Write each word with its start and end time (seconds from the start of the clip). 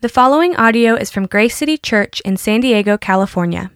The 0.00 0.08
following 0.08 0.54
audio 0.54 0.94
is 0.94 1.10
from 1.10 1.26
Grace 1.26 1.56
City 1.56 1.76
Church 1.76 2.20
in 2.20 2.36
San 2.36 2.60
Diego, 2.60 2.96
California. 2.96 3.72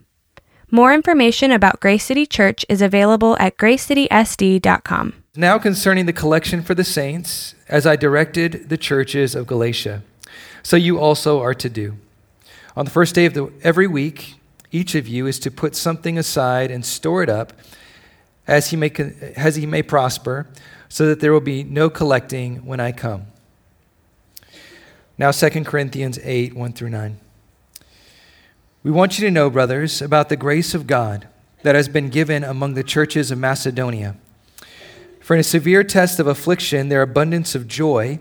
More 0.71 0.95
information 0.95 1.51
about 1.51 1.81
Grace 1.81 2.05
City 2.05 2.27
Church 2.27 2.65
is 2.69 2.81
available 2.81 3.37
at 3.41 3.56
gracecitysd.com. 3.56 5.14
Now 5.35 5.58
concerning 5.58 6.06
the 6.06 6.12
collection 6.12 6.62
for 6.62 6.77
the 6.77 6.85
saints, 6.85 7.56
as 7.69 7.88
I 7.88 7.96
directed 7.96 8.69
the 8.69 8.77
churches 8.77 9.35
of 9.35 9.48
Galatia, 9.48 10.04
so 10.62 10.77
you 10.77 11.00
also 11.00 11.40
are 11.40 11.54
to 11.54 11.69
do. 11.69 11.96
On 12.77 12.84
the 12.84 12.93
first 12.93 13.16
day 13.16 13.27
of 13.27 13.34
the, 13.34 13.52
every 13.64 13.89
week, 13.89 14.36
each 14.70 14.95
of 14.95 15.09
you 15.09 15.27
is 15.27 15.41
to 15.41 15.50
put 15.50 15.75
something 15.75 16.16
aside 16.16 16.70
and 16.70 16.86
store 16.86 17.25
it 17.25 17.29
up 17.29 17.52
as 18.46 18.70
he 18.70 18.77
may, 18.77 18.93
as 19.36 19.57
he 19.57 19.66
may 19.66 19.82
prosper, 19.82 20.46
so 20.89 21.04
that 21.09 21.18
there 21.18 21.32
will 21.32 21.41
be 21.41 21.64
no 21.64 21.91
collecting 21.91 22.64
when 22.64 22.79
I 22.79 22.93
come. 22.93 23.27
Now, 25.23 25.30
2 25.30 25.62
Corinthians 25.62 26.18
8 26.20 26.52
1 26.57 26.73
through 26.73 26.88
9. 26.88 27.16
We 28.83 28.91
want 28.91 29.20
you 29.20 29.24
to 29.24 29.30
know, 29.30 29.51
brothers, 29.51 30.02
about 30.02 30.28
the 30.28 30.37
grace 30.37 30.74
of 30.74 30.88
God 30.88 31.28
that 31.62 31.77
has 31.77 31.88
been 31.88 32.09
given 32.09 32.42
among 32.42 32.74
the 32.74 32.83
churches 32.83 33.30
of 33.30 33.38
Macedonia. 33.38 34.16
For 35.20 35.34
in 35.34 35.41
a 35.41 35.45
severe 35.45 35.84
test 35.84 36.19
of 36.19 36.27
affliction, 36.27 36.88
their 36.88 37.02
abundance 37.02 37.55
of 37.55 37.69
joy 37.69 38.19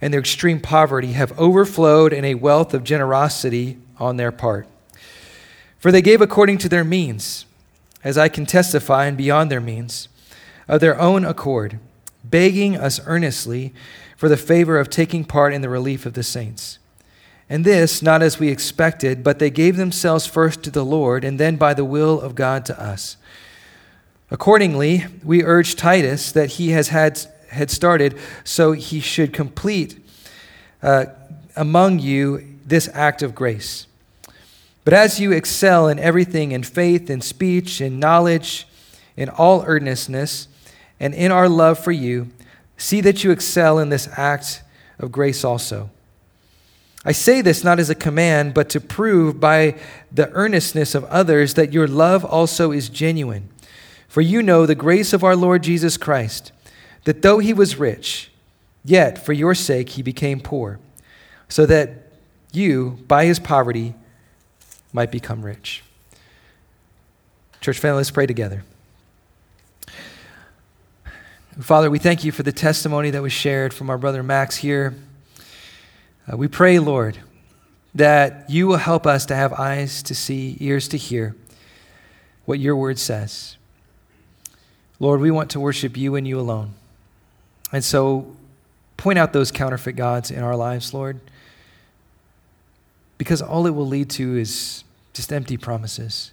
and 0.00 0.14
their 0.14 0.20
extreme 0.20 0.60
poverty 0.60 1.14
have 1.14 1.36
overflowed 1.36 2.12
in 2.12 2.24
a 2.24 2.36
wealth 2.36 2.72
of 2.72 2.84
generosity 2.84 3.76
on 3.98 4.16
their 4.16 4.30
part. 4.30 4.68
For 5.80 5.90
they 5.90 6.02
gave 6.02 6.20
according 6.20 6.58
to 6.58 6.68
their 6.68 6.84
means, 6.84 7.46
as 8.04 8.16
I 8.16 8.28
can 8.28 8.46
testify, 8.46 9.06
and 9.06 9.16
beyond 9.16 9.50
their 9.50 9.60
means, 9.60 10.06
of 10.68 10.80
their 10.80 11.00
own 11.00 11.24
accord, 11.24 11.80
begging 12.22 12.76
us 12.76 13.00
earnestly 13.06 13.74
for 14.24 14.30
the 14.30 14.36
favor 14.38 14.78
of 14.78 14.88
taking 14.88 15.22
part 15.22 15.52
in 15.52 15.60
the 15.60 15.68
relief 15.68 16.06
of 16.06 16.14
the 16.14 16.22
saints. 16.22 16.78
And 17.50 17.62
this, 17.62 18.00
not 18.00 18.22
as 18.22 18.38
we 18.38 18.48
expected, 18.48 19.22
but 19.22 19.38
they 19.38 19.50
gave 19.50 19.76
themselves 19.76 20.24
first 20.24 20.62
to 20.62 20.70
the 20.70 20.82
Lord, 20.82 21.24
and 21.24 21.38
then 21.38 21.56
by 21.56 21.74
the 21.74 21.84
will 21.84 22.18
of 22.22 22.34
God 22.34 22.64
to 22.64 22.82
us. 22.82 23.18
Accordingly, 24.30 25.04
we 25.22 25.44
urge 25.44 25.76
Titus 25.76 26.32
that 26.32 26.52
he 26.52 26.70
has 26.70 26.88
had, 26.88 27.20
had 27.50 27.70
started, 27.70 28.18
so 28.44 28.72
he 28.72 28.98
should 28.98 29.34
complete 29.34 30.02
uh, 30.82 31.04
among 31.54 31.98
you 31.98 32.56
this 32.64 32.88
act 32.94 33.20
of 33.20 33.34
grace. 33.34 33.86
But 34.86 34.94
as 34.94 35.20
you 35.20 35.32
excel 35.32 35.86
in 35.86 35.98
everything 35.98 36.52
in 36.52 36.62
faith, 36.62 37.10
in 37.10 37.20
speech, 37.20 37.78
in 37.82 37.98
knowledge, 37.98 38.66
in 39.18 39.28
all 39.28 39.64
earnestness, 39.66 40.48
and 40.98 41.12
in 41.12 41.30
our 41.30 41.46
love 41.46 41.78
for 41.78 41.92
you, 41.92 42.30
See 42.76 43.00
that 43.02 43.24
you 43.24 43.30
excel 43.30 43.78
in 43.78 43.88
this 43.88 44.08
act 44.16 44.62
of 44.98 45.12
grace 45.12 45.44
also. 45.44 45.90
I 47.04 47.12
say 47.12 47.42
this 47.42 47.62
not 47.62 47.78
as 47.78 47.90
a 47.90 47.94
command, 47.94 48.54
but 48.54 48.70
to 48.70 48.80
prove 48.80 49.38
by 49.38 49.78
the 50.10 50.30
earnestness 50.30 50.94
of 50.94 51.04
others 51.04 51.54
that 51.54 51.72
your 51.72 51.86
love 51.86 52.24
also 52.24 52.72
is 52.72 52.88
genuine. 52.88 53.50
For 54.08 54.22
you 54.22 54.42
know 54.42 54.64
the 54.64 54.74
grace 54.74 55.12
of 55.12 55.22
our 55.22 55.36
Lord 55.36 55.62
Jesus 55.62 55.96
Christ, 55.96 56.52
that 57.04 57.22
though 57.22 57.40
he 57.40 57.52
was 57.52 57.76
rich, 57.76 58.30
yet 58.84 59.22
for 59.22 59.32
your 59.32 59.54
sake 59.54 59.90
he 59.90 60.02
became 60.02 60.40
poor, 60.40 60.78
so 61.48 61.66
that 61.66 62.12
you, 62.52 62.98
by 63.06 63.26
his 63.26 63.38
poverty, 63.38 63.94
might 64.92 65.10
become 65.10 65.42
rich. 65.42 65.82
Church 67.60 67.78
family, 67.78 67.98
let's 67.98 68.10
pray 68.10 68.26
together. 68.26 68.62
Father, 71.60 71.88
we 71.88 72.00
thank 72.00 72.24
you 72.24 72.32
for 72.32 72.42
the 72.42 72.50
testimony 72.50 73.10
that 73.10 73.22
was 73.22 73.32
shared 73.32 73.72
from 73.72 73.88
our 73.88 73.96
brother 73.96 74.24
Max 74.24 74.56
here. 74.56 74.92
Uh, 76.26 76.36
we 76.36 76.48
pray, 76.48 76.80
Lord, 76.80 77.18
that 77.94 78.50
you 78.50 78.66
will 78.66 78.78
help 78.78 79.06
us 79.06 79.24
to 79.26 79.36
have 79.36 79.52
eyes 79.52 80.02
to 80.02 80.16
see, 80.16 80.56
ears 80.58 80.88
to 80.88 80.96
hear 80.96 81.36
what 82.44 82.58
your 82.58 82.74
word 82.74 82.98
says. 82.98 83.56
Lord, 84.98 85.20
we 85.20 85.30
want 85.30 85.48
to 85.50 85.60
worship 85.60 85.96
you 85.96 86.16
and 86.16 86.26
you 86.26 86.40
alone. 86.40 86.74
And 87.70 87.84
so 87.84 88.34
point 88.96 89.20
out 89.20 89.32
those 89.32 89.52
counterfeit 89.52 89.94
gods 89.94 90.32
in 90.32 90.42
our 90.42 90.56
lives, 90.56 90.92
Lord, 90.92 91.20
because 93.16 93.40
all 93.40 93.68
it 93.68 93.76
will 93.76 93.86
lead 93.86 94.10
to 94.10 94.36
is 94.36 94.82
just 95.12 95.32
empty 95.32 95.56
promises. 95.56 96.32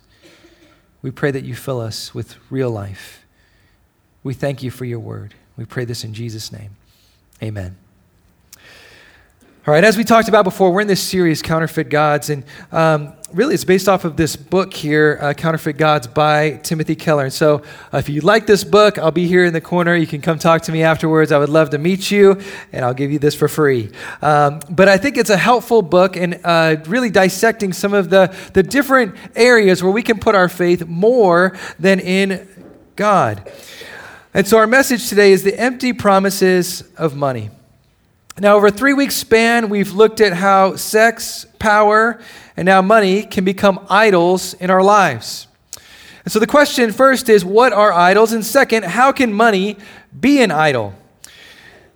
We 1.03 1.11
pray 1.11 1.29
that 1.29 1.43
you 1.43 1.53
fill 1.53 1.79
us 1.79 2.15
with 2.15 2.37
real 2.49 2.71
life. 2.71 3.20
We 4.23 4.33
thank 4.33 4.61
you 4.61 4.71
for 4.71 4.85
your 4.85 4.99
word. 4.99 5.33
We 5.57 5.65
pray 5.65 5.85
this 5.85 6.03
in 6.03 6.13
Jesus' 6.13 6.51
name. 6.51 6.71
Amen. 7.41 7.75
All 9.67 9.75
right, 9.75 9.83
as 9.83 9.95
we 9.95 10.03
talked 10.03 10.27
about 10.27 10.43
before, 10.43 10.71
we're 10.71 10.81
in 10.81 10.87
this 10.87 11.03
series, 11.03 11.43
Counterfeit 11.43 11.89
Gods, 11.89 12.31
and 12.31 12.43
um, 12.71 13.13
really 13.31 13.53
it's 13.53 13.63
based 13.63 13.87
off 13.87 14.05
of 14.05 14.17
this 14.17 14.35
book 14.35 14.73
here, 14.73 15.19
uh, 15.21 15.33
Counterfeit 15.33 15.77
Gods 15.77 16.07
by 16.07 16.59
Timothy 16.63 16.95
Keller. 16.95 17.25
And 17.25 17.33
so 17.33 17.61
uh, 17.93 17.97
if 17.97 18.09
you 18.09 18.21
like 18.21 18.47
this 18.47 18.63
book, 18.63 18.97
I'll 18.97 19.11
be 19.11 19.27
here 19.27 19.45
in 19.45 19.53
the 19.53 19.61
corner. 19.61 19.95
You 19.95 20.07
can 20.07 20.19
come 20.19 20.39
talk 20.39 20.63
to 20.63 20.71
me 20.71 20.81
afterwards. 20.81 21.31
I 21.31 21.37
would 21.37 21.49
love 21.49 21.69
to 21.71 21.77
meet 21.77 22.09
you, 22.09 22.41
and 22.71 22.83
I'll 22.83 22.95
give 22.95 23.11
you 23.11 23.19
this 23.19 23.35
for 23.35 23.47
free. 23.47 23.91
Um, 24.23 24.61
but 24.67 24.87
I 24.87 24.97
think 24.97 25.17
it's 25.17 25.29
a 25.29 25.37
helpful 25.37 25.83
book 25.83 26.17
and 26.17 26.39
uh, 26.43 26.77
really 26.87 27.11
dissecting 27.11 27.71
some 27.71 27.93
of 27.93 28.09
the, 28.09 28.35
the 28.53 28.63
different 28.63 29.15
areas 29.35 29.83
where 29.83 29.91
we 29.91 30.01
can 30.01 30.17
put 30.19 30.33
our 30.33 30.49
faith 30.49 30.87
more 30.87 31.55
than 31.77 31.99
in 31.99 32.47
God. 32.95 33.47
And 34.33 34.47
so 34.47 34.57
our 34.57 34.67
message 34.67 35.09
today 35.09 35.33
is 35.33 35.43
the 35.43 35.59
empty 35.59 35.91
promises 35.91 36.83
of 36.95 37.17
money. 37.17 37.49
Now, 38.39 38.55
over 38.55 38.67
a 38.67 38.71
three 38.71 38.93
week 38.93 39.11
span, 39.11 39.67
we've 39.67 39.91
looked 39.91 40.21
at 40.21 40.31
how 40.31 40.77
sex, 40.77 41.45
power, 41.59 42.17
and 42.55 42.65
now 42.65 42.81
money 42.81 43.23
can 43.23 43.43
become 43.43 43.85
idols 43.89 44.53
in 44.53 44.69
our 44.69 44.81
lives. 44.81 45.47
And 46.23 46.31
so 46.31 46.39
the 46.39 46.47
question 46.47 46.93
first 46.93 47.27
is 47.27 47.43
what 47.43 47.73
are 47.73 47.91
idols? 47.91 48.31
And 48.31 48.45
second, 48.45 48.85
how 48.85 49.11
can 49.11 49.33
money 49.33 49.75
be 50.17 50.41
an 50.41 50.49
idol? 50.49 50.93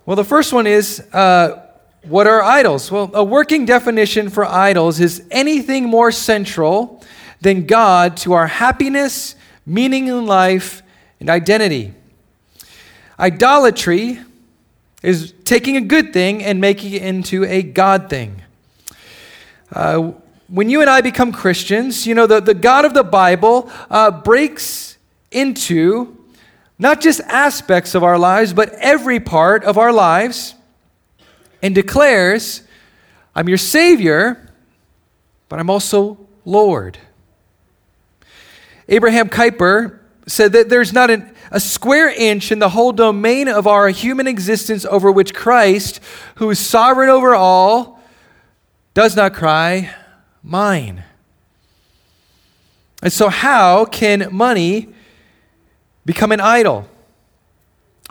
Well, 0.04 0.16
the 0.16 0.24
first 0.24 0.52
one 0.52 0.66
is 0.66 1.00
uh, 1.14 1.66
what 2.02 2.26
are 2.26 2.42
idols? 2.42 2.92
Well, 2.92 3.10
a 3.14 3.24
working 3.24 3.64
definition 3.64 4.28
for 4.28 4.44
idols 4.44 5.00
is 5.00 5.24
anything 5.30 5.84
more 5.84 6.12
central 6.12 7.02
than 7.40 7.64
God 7.64 8.18
to 8.18 8.34
our 8.34 8.46
happiness, 8.46 9.36
meaning 9.64 10.08
in 10.08 10.26
life, 10.26 10.82
and 11.18 11.30
identity. 11.30 11.94
Idolatry 13.18 14.20
is 15.02 15.32
taking 15.44 15.76
a 15.76 15.80
good 15.80 16.12
thing 16.12 16.42
and 16.42 16.60
making 16.60 16.92
it 16.92 17.02
into 17.02 17.44
a 17.44 17.62
God 17.62 18.10
thing. 18.10 18.42
Uh, 19.72 20.12
when 20.48 20.68
you 20.68 20.80
and 20.80 20.90
I 20.90 21.00
become 21.00 21.32
Christians, 21.32 22.06
you 22.06 22.14
know, 22.14 22.26
the, 22.26 22.40
the 22.40 22.54
God 22.54 22.84
of 22.84 22.94
the 22.94 23.02
Bible 23.02 23.70
uh, 23.90 24.10
breaks 24.10 24.96
into 25.30 26.16
not 26.78 27.00
just 27.00 27.20
aspects 27.22 27.94
of 27.94 28.04
our 28.04 28.18
lives, 28.18 28.52
but 28.52 28.72
every 28.74 29.18
part 29.18 29.64
of 29.64 29.78
our 29.78 29.92
lives 29.92 30.54
and 31.62 31.74
declares, 31.74 32.62
I'm 33.34 33.48
your 33.48 33.58
Savior, 33.58 34.52
but 35.48 35.58
I'm 35.58 35.70
also 35.70 36.18
Lord. 36.44 36.98
Abraham 38.88 39.28
Kuyper 39.28 39.95
said 40.26 40.52
that 40.52 40.68
there's 40.68 40.92
not 40.92 41.10
an, 41.10 41.32
a 41.50 41.60
square 41.60 42.08
inch 42.08 42.50
in 42.50 42.58
the 42.58 42.70
whole 42.70 42.92
domain 42.92 43.48
of 43.48 43.66
our 43.66 43.88
human 43.88 44.26
existence 44.26 44.84
over 44.84 45.10
which 45.10 45.34
Christ, 45.34 46.00
who 46.36 46.50
is 46.50 46.58
sovereign 46.58 47.08
over 47.08 47.34
all, 47.34 48.00
does 48.94 49.14
not 49.14 49.34
cry, 49.34 49.94
Mine. 50.42 51.02
And 53.02 53.12
so, 53.12 53.28
how 53.28 53.84
can 53.84 54.28
money 54.30 54.88
become 56.04 56.30
an 56.30 56.40
idol? 56.40 56.88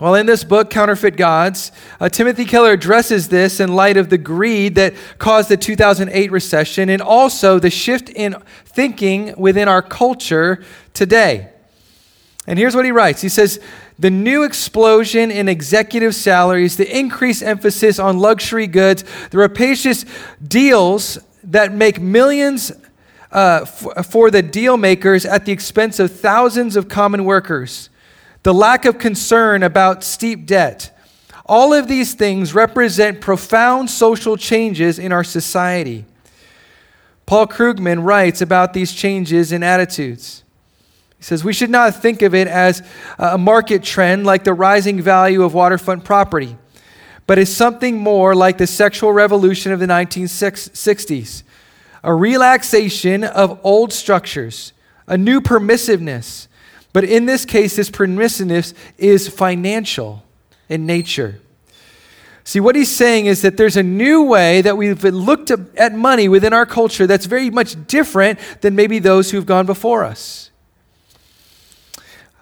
Well, 0.01 0.15
in 0.15 0.25
this 0.25 0.43
book, 0.43 0.69
Counterfeit 0.69 1.15
Gods, 1.15 1.71
uh, 2.01 2.09
Timothy 2.09 2.43
Keller 2.43 2.73
addresses 2.73 3.29
this 3.29 3.61
in 3.61 3.73
light 3.73 3.95
of 3.95 4.09
the 4.09 4.17
greed 4.17 4.75
that 4.75 4.93
caused 5.17 5.47
the 5.47 5.55
2008 5.55 6.29
recession 6.29 6.89
and 6.89 7.01
also 7.01 7.57
the 7.57 7.69
shift 7.69 8.09
in 8.09 8.35
thinking 8.65 9.33
within 9.38 9.69
our 9.69 9.81
culture 9.81 10.61
today. 10.94 11.51
And 12.47 12.59
here's 12.59 12.75
what 12.75 12.86
he 12.86 12.92
writes 12.92 13.21
He 13.21 13.30
says, 13.30 13.59
The 13.97 14.09
new 14.09 14.44
explosion 14.44 15.31
in 15.31 15.50
executive 15.50 16.15
salaries, 16.15 16.77
the 16.77 16.97
increased 16.97 17.44
emphasis 17.44 18.00
on 18.00 18.19
luxury 18.19 18.68
goods, 18.68 19.03
the 19.31 19.38
rapacious 19.38 20.06
deals 20.45 21.18
that 21.44 21.74
make 21.74 22.00
millions 22.00 22.71
uh, 23.31 23.62
f- 23.63 24.07
for 24.07 24.31
the 24.31 24.42
deal 24.42 24.77
makers 24.77 25.25
at 25.25 25.45
the 25.45 25.51
expense 25.51 26.00
of 26.00 26.12
thousands 26.12 26.75
of 26.75 26.88
common 26.88 27.25
workers, 27.25 27.89
the 28.44 28.53
lack 28.53 28.86
of 28.86 28.97
concern 28.97 29.63
about 29.63 30.03
steep 30.03 30.45
debt. 30.45 30.92
All 31.47 31.74
of 31.74 31.88
these 31.88 32.15
things 32.15 32.56
represent 32.56 33.21
profound 33.21 33.89
social 33.89 34.36
changes 34.36 34.97
in 34.97 35.12
our 35.12 35.24
society. 35.24 36.06
Paul 37.25 37.47
Krugman 37.47 38.03
writes 38.03 38.42
about 38.42 38.74
these 38.74 38.94
changes 38.94 39.51
in 39.51 39.62
attitudes. 39.63 40.44
He 41.17 41.23
says, 41.23 41.44
We 41.44 41.53
should 41.53 41.69
not 41.69 42.01
think 42.01 42.21
of 42.21 42.33
it 42.35 42.47
as 42.47 42.83
a 43.17 43.38
market 43.38 43.83
trend 43.83 44.25
like 44.25 44.44
the 44.44 44.53
rising 44.53 45.01
value 45.01 45.44
of 45.44 45.53
waterfront 45.53 46.03
property, 46.03 46.57
but 47.27 47.39
as 47.39 47.56
something 47.56 47.97
more 47.97 48.35
like 48.35 48.57
the 48.57 48.67
sexual 48.67 49.12
revolution 49.12 49.71
of 49.71 49.79
the 49.79 49.88
1960s 49.88 51.44
a 52.06 52.13
relaxation 52.13 53.23
of 53.23 53.59
old 53.63 53.91
structures, 53.91 54.71
a 55.07 55.17
new 55.17 55.41
permissiveness. 55.41 56.47
But 56.94 57.03
in 57.03 57.25
this 57.25 57.45
case, 57.45 57.75
this 57.75 57.89
permissiveness 57.89 58.73
is 58.97 59.27
financial 59.27 60.23
in 60.69 60.85
nature. 60.85 61.41
See, 62.44 62.59
what 62.59 62.75
he's 62.75 62.95
saying 62.95 63.25
is 63.25 63.41
that 63.41 63.57
there's 63.57 63.75
a 63.75 63.83
new 63.83 64.21
way 64.23 64.61
that 64.61 64.77
we've 64.77 65.03
looked 65.03 65.50
at 65.50 65.94
money 65.95 66.29
within 66.29 66.53
our 66.53 66.68
culture 66.68 67.07
that's 67.07 67.25
very 67.25 67.50
much 67.50 67.88
different 67.88 68.39
than 68.61 68.75
maybe 68.75 69.00
those 69.00 69.31
who've 69.31 69.45
gone 69.45 69.65
before 69.65 70.03
us. 70.03 70.51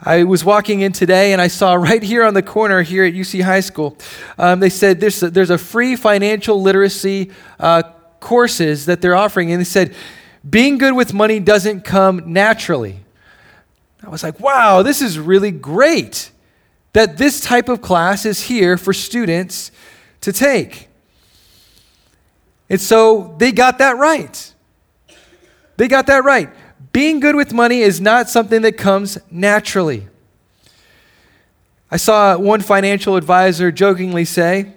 I 0.05 0.25
was 0.25 0.43
walking 0.43 0.81
in 0.81 0.91
today 0.91 1.31
and 1.31 1.41
I 1.41 1.47
saw 1.47 1.73
right 1.89 2.03
here 2.03 2.23
on 2.23 2.33
the 2.33 2.43
corner 2.43 2.81
here 2.81 3.05
at 3.05 3.13
UC 3.13 3.41
High 3.41 3.61
School, 3.61 3.97
um, 4.37 4.59
they 4.59 4.69
said 4.69 4.99
there's 4.99 5.23
a, 5.23 5.29
there's 5.29 5.49
a 5.49 5.57
free 5.57 5.95
financial 5.95 6.61
literacy 6.61 7.31
uh, 7.59 7.83
courses 8.19 8.85
that 8.87 9.01
they're 9.01 9.15
offering. 9.15 9.51
And 9.51 9.61
they 9.61 9.65
said, 9.65 9.95
being 10.47 10.77
good 10.77 10.93
with 10.93 11.13
money 11.13 11.39
doesn't 11.39 11.81
come 11.81 12.33
naturally. 12.33 12.99
I 14.03 14.09
was 14.09 14.23
like, 14.23 14.39
wow, 14.41 14.83
this 14.83 15.01
is 15.01 15.17
really 15.17 15.51
great 15.51 16.31
that 16.91 17.17
this 17.17 17.39
type 17.39 17.69
of 17.69 17.81
class 17.81 18.25
is 18.25 18.43
here 18.43 18.77
for 18.77 18.91
students 18.91 19.71
to 20.21 20.33
take. 20.33 20.89
And 22.69 22.79
so 22.79 23.35
they 23.37 23.51
got 23.51 23.77
that 23.77 23.97
right. 23.97 24.53
They 25.77 25.87
got 25.87 26.07
that 26.07 26.23
right. 26.23 26.49
Being 26.93 27.19
good 27.19 27.35
with 27.35 27.51
money 27.53 27.81
is 27.81 27.99
not 27.99 28.29
something 28.29 28.61
that 28.61 28.77
comes 28.77 29.17
naturally. 29.31 30.07
I 31.89 31.97
saw 31.97 32.37
one 32.37 32.61
financial 32.61 33.17
advisor 33.17 33.71
jokingly 33.71 34.25
say, 34.25 34.73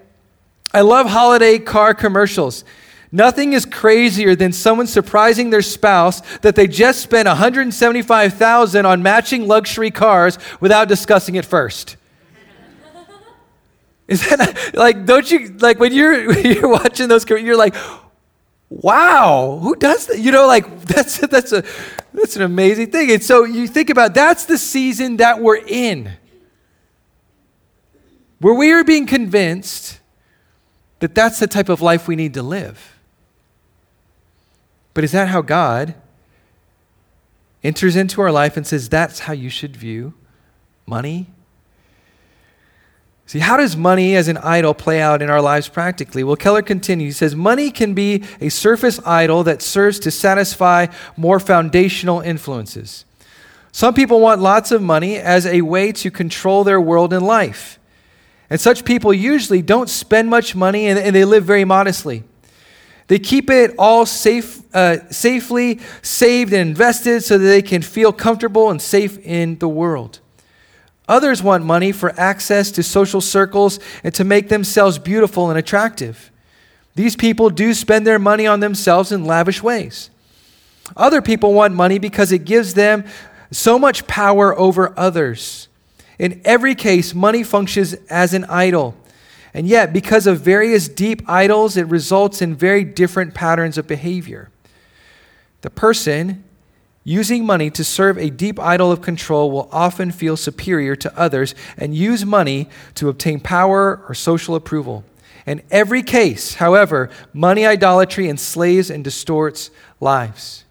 I 0.72 0.80
love 0.80 1.06
holiday 1.06 1.58
car 1.58 1.94
commercials. 1.94 2.64
Nothing 3.12 3.52
is 3.52 3.64
crazier 3.64 4.34
than 4.34 4.52
someone 4.52 4.86
surprising 4.86 5.50
their 5.50 5.62
spouse 5.62 6.20
that 6.38 6.56
they 6.56 6.66
just 6.66 7.00
spent 7.00 7.28
175,000 7.28 8.86
on 8.86 9.02
matching 9.02 9.46
luxury 9.46 9.90
cars 9.90 10.38
without 10.60 10.88
discussing 10.88 11.36
it 11.36 11.44
first. 11.44 11.96
Is 14.08 14.28
that 14.28 14.38
not, 14.38 14.74
like 14.74 15.04
don't 15.06 15.30
you 15.30 15.48
like 15.58 15.78
when 15.78 15.92
you're 15.92 16.28
when 16.28 16.44
you're 16.54 16.68
watching 16.68 17.08
those 17.08 17.28
you're 17.28 17.56
like 17.56 17.74
wow, 18.68 19.58
who 19.62 19.76
does 19.76 20.06
that? 20.06 20.18
You 20.18 20.32
know 20.32 20.46
like 20.46 20.80
that's 20.86 21.18
that's 21.18 21.52
a 21.52 21.64
that's 22.12 22.36
an 22.36 22.42
amazing 22.42 22.90
thing. 22.90 23.10
And 23.10 23.22
so 23.22 23.44
you 23.44 23.66
think 23.66 23.90
about 23.90 24.14
that's 24.14 24.46
the 24.46 24.58
season 24.58 25.18
that 25.18 25.40
we're 25.40 25.56
in. 25.56 26.12
Where 28.38 28.54
we 28.54 28.70
are 28.72 28.84
being 28.84 29.06
convinced 29.06 30.00
that 31.00 31.14
that's 31.14 31.38
the 31.38 31.46
type 31.46 31.68
of 31.68 31.80
life 31.80 32.08
we 32.08 32.16
need 32.16 32.34
to 32.34 32.42
live. 32.42 32.96
But 34.94 35.04
is 35.04 35.12
that 35.12 35.28
how 35.28 35.42
God 35.42 35.94
enters 37.62 37.96
into 37.96 38.20
our 38.20 38.32
life 38.32 38.56
and 38.56 38.66
says, 38.66 38.88
that's 38.88 39.20
how 39.20 39.32
you 39.32 39.50
should 39.50 39.76
view 39.76 40.14
money? 40.86 41.26
See, 43.26 43.40
how 43.40 43.56
does 43.56 43.76
money 43.76 44.14
as 44.14 44.28
an 44.28 44.38
idol 44.38 44.72
play 44.72 45.00
out 45.00 45.20
in 45.20 45.30
our 45.30 45.42
lives 45.42 45.68
practically? 45.68 46.22
Well, 46.22 46.36
Keller 46.36 46.62
continues. 46.62 47.14
He 47.14 47.18
says, 47.18 47.34
Money 47.34 47.72
can 47.72 47.92
be 47.92 48.22
a 48.40 48.48
surface 48.50 49.00
idol 49.04 49.42
that 49.44 49.62
serves 49.62 49.98
to 50.00 50.12
satisfy 50.12 50.86
more 51.16 51.40
foundational 51.40 52.20
influences. 52.20 53.04
Some 53.72 53.94
people 53.94 54.20
want 54.20 54.40
lots 54.40 54.70
of 54.70 54.80
money 54.80 55.16
as 55.16 55.44
a 55.44 55.62
way 55.62 55.90
to 55.92 56.10
control 56.10 56.62
their 56.62 56.80
world 56.80 57.12
and 57.12 57.26
life. 57.26 57.80
And 58.48 58.60
such 58.60 58.84
people 58.84 59.12
usually 59.12 59.60
don't 59.60 59.90
spend 59.90 60.30
much 60.30 60.54
money 60.54 60.86
and, 60.86 60.96
and 60.96 61.14
they 61.14 61.24
live 61.24 61.44
very 61.44 61.64
modestly. 61.64 62.22
They 63.08 63.18
keep 63.18 63.50
it 63.50 63.74
all 63.76 64.06
safe, 64.06 64.62
uh, 64.74 65.08
safely 65.10 65.80
saved 66.00 66.52
and 66.52 66.70
invested 66.70 67.22
so 67.22 67.38
that 67.38 67.44
they 67.44 67.62
can 67.62 67.82
feel 67.82 68.12
comfortable 68.12 68.70
and 68.70 68.80
safe 68.80 69.18
in 69.18 69.58
the 69.58 69.68
world. 69.68 70.20
Others 71.08 71.42
want 71.42 71.64
money 71.64 71.92
for 71.92 72.18
access 72.18 72.70
to 72.72 72.82
social 72.82 73.20
circles 73.20 73.78
and 74.02 74.14
to 74.14 74.24
make 74.24 74.48
themselves 74.48 74.98
beautiful 74.98 75.50
and 75.50 75.58
attractive. 75.58 76.32
These 76.94 77.14
people 77.14 77.50
do 77.50 77.74
spend 77.74 78.06
their 78.06 78.18
money 78.18 78.46
on 78.46 78.60
themselves 78.60 79.12
in 79.12 79.24
lavish 79.24 79.62
ways. 79.62 80.10
Other 80.96 81.22
people 81.22 81.52
want 81.52 81.74
money 81.74 81.98
because 81.98 82.32
it 82.32 82.44
gives 82.44 82.74
them 82.74 83.04
so 83.50 83.78
much 83.78 84.06
power 84.06 84.58
over 84.58 84.98
others. 84.98 85.68
In 86.18 86.40
every 86.44 86.74
case, 86.74 87.14
money 87.14 87.42
functions 87.42 87.94
as 88.08 88.34
an 88.34 88.44
idol. 88.46 88.94
And 89.52 89.66
yet, 89.66 89.92
because 89.92 90.26
of 90.26 90.40
various 90.40 90.88
deep 90.88 91.22
idols, 91.28 91.76
it 91.76 91.86
results 91.86 92.42
in 92.42 92.54
very 92.54 92.84
different 92.84 93.34
patterns 93.34 93.78
of 93.78 93.86
behavior. 93.86 94.50
The 95.62 95.70
person 95.70 96.44
using 97.06 97.46
money 97.46 97.70
to 97.70 97.84
serve 97.84 98.18
a 98.18 98.28
deep 98.28 98.58
idol 98.58 98.90
of 98.90 99.00
control 99.00 99.48
will 99.48 99.68
often 99.70 100.10
feel 100.10 100.36
superior 100.36 100.96
to 100.96 101.16
others 101.16 101.54
and 101.78 101.94
use 101.94 102.26
money 102.26 102.68
to 102.96 103.08
obtain 103.08 103.38
power 103.38 104.02
or 104.08 104.14
social 104.14 104.56
approval. 104.56 105.04
In 105.46 105.62
every 105.70 106.02
case, 106.02 106.54
however, 106.54 107.08
money 107.32 107.64
idolatry 107.64 108.28
enslaves 108.28 108.90
and 108.90 109.04
distorts 109.04 109.70
lives. 110.00 110.64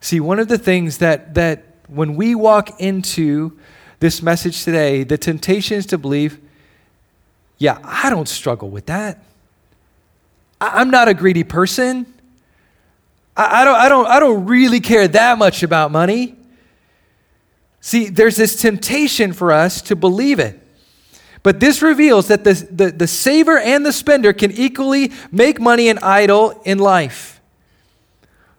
See, 0.00 0.20
one 0.20 0.38
of 0.38 0.46
the 0.46 0.58
things 0.58 0.98
that, 0.98 1.34
that 1.34 1.64
when 1.88 2.14
we 2.14 2.36
walk 2.36 2.80
into 2.80 3.58
this 3.98 4.22
message 4.22 4.62
today, 4.62 5.02
the 5.02 5.18
temptation 5.18 5.76
is 5.76 5.86
to 5.86 5.98
believe 5.98 6.38
yeah, 7.58 7.78
I 7.82 8.10
don't 8.10 8.28
struggle 8.28 8.68
with 8.68 8.86
that. 8.86 9.24
I, 10.60 10.82
am 10.82 10.90
not 10.90 11.08
a 11.08 11.14
greedy 11.14 11.42
person. 11.42 12.06
I, 13.36 13.62
I, 13.62 13.64
don't, 13.64 13.76
I, 13.76 13.88
don't, 13.88 14.06
I 14.06 14.20
don't 14.20 14.46
really 14.46 14.80
care 14.80 15.06
that 15.08 15.38
much 15.38 15.62
about 15.62 15.90
money. 15.90 16.36
See, 17.80 18.08
there's 18.08 18.36
this 18.36 18.60
temptation 18.60 19.32
for 19.32 19.52
us 19.52 19.82
to 19.82 19.96
believe 19.96 20.38
it. 20.38 20.60
But 21.42 21.60
this 21.60 21.82
reveals 21.82 22.26
that 22.28 22.42
the, 22.42 22.54
the, 22.54 22.90
the 22.90 23.06
saver 23.06 23.58
and 23.58 23.86
the 23.86 23.92
spender 23.92 24.32
can 24.32 24.50
equally 24.50 25.12
make 25.30 25.60
money 25.60 25.88
an 25.88 25.98
idol 26.00 26.60
in 26.64 26.78
life. 26.78 27.40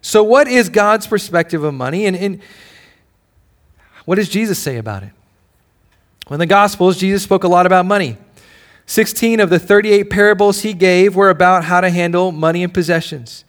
So, 0.02 0.24
what 0.24 0.48
is 0.48 0.70
God's 0.70 1.06
perspective 1.06 1.66
of 1.66 1.74
money? 1.74 2.06
And, 2.06 2.16
and 2.16 2.42
what 4.06 4.16
does 4.16 4.30
Jesus 4.30 4.58
say 4.58 4.78
about 4.78 5.04
it? 5.04 5.10
Well, 6.30 6.36
in 6.36 6.40
the 6.40 6.46
Gospels, 6.46 6.98
Jesus 6.98 7.24
spoke 7.24 7.44
a 7.44 7.50
lot 7.50 7.66
about 7.66 7.86
money. 7.86 8.16
16 8.86 9.42
of 9.42 9.50
the 9.50 9.60
38 9.60 10.10
parables 10.10 10.62
he 10.62 10.74
gave 10.74 11.14
were 11.14 11.30
about 11.30 11.66
how 11.66 11.82
to 11.82 11.90
handle 11.90 12.32
money 12.32 12.64
and 12.64 12.74
possessions. 12.74 13.44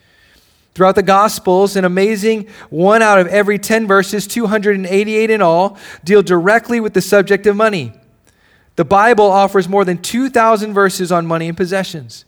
Throughout 0.75 0.94
the 0.94 1.03
Gospels, 1.03 1.75
an 1.75 1.84
amazing 1.84 2.48
one 2.70 3.03
out 3.03 3.19
of 3.19 3.27
every 3.29 3.58
10 3.58 3.87
verses, 3.87 4.27
288 4.27 5.31
in 5.31 5.43
all, 5.43 5.77
deal 6.05 6.22
directly 6.22 6.79
with 6.79 6.94
the 6.94 7.03
subject 7.03 7.46
of 7.46 7.56
money. 7.56 7.93
The 8.77 8.84
Bible 8.84 9.27
offers 9.27 9.69
more 9.69 9.84
than 9.84 9.98
2,000 9.98 10.72
verses 10.72 11.10
on 11.10 11.27
money 11.27 11.48
and 11.48 11.56
possessions. 11.56 12.25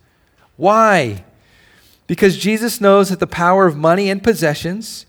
Why? 0.56 1.24
Because 2.08 2.36
Jesus 2.36 2.80
knows 2.80 3.08
that 3.10 3.20
the 3.20 3.26
power 3.28 3.66
of 3.66 3.76
money 3.76 4.10
and 4.10 4.20
possessions 4.20 5.06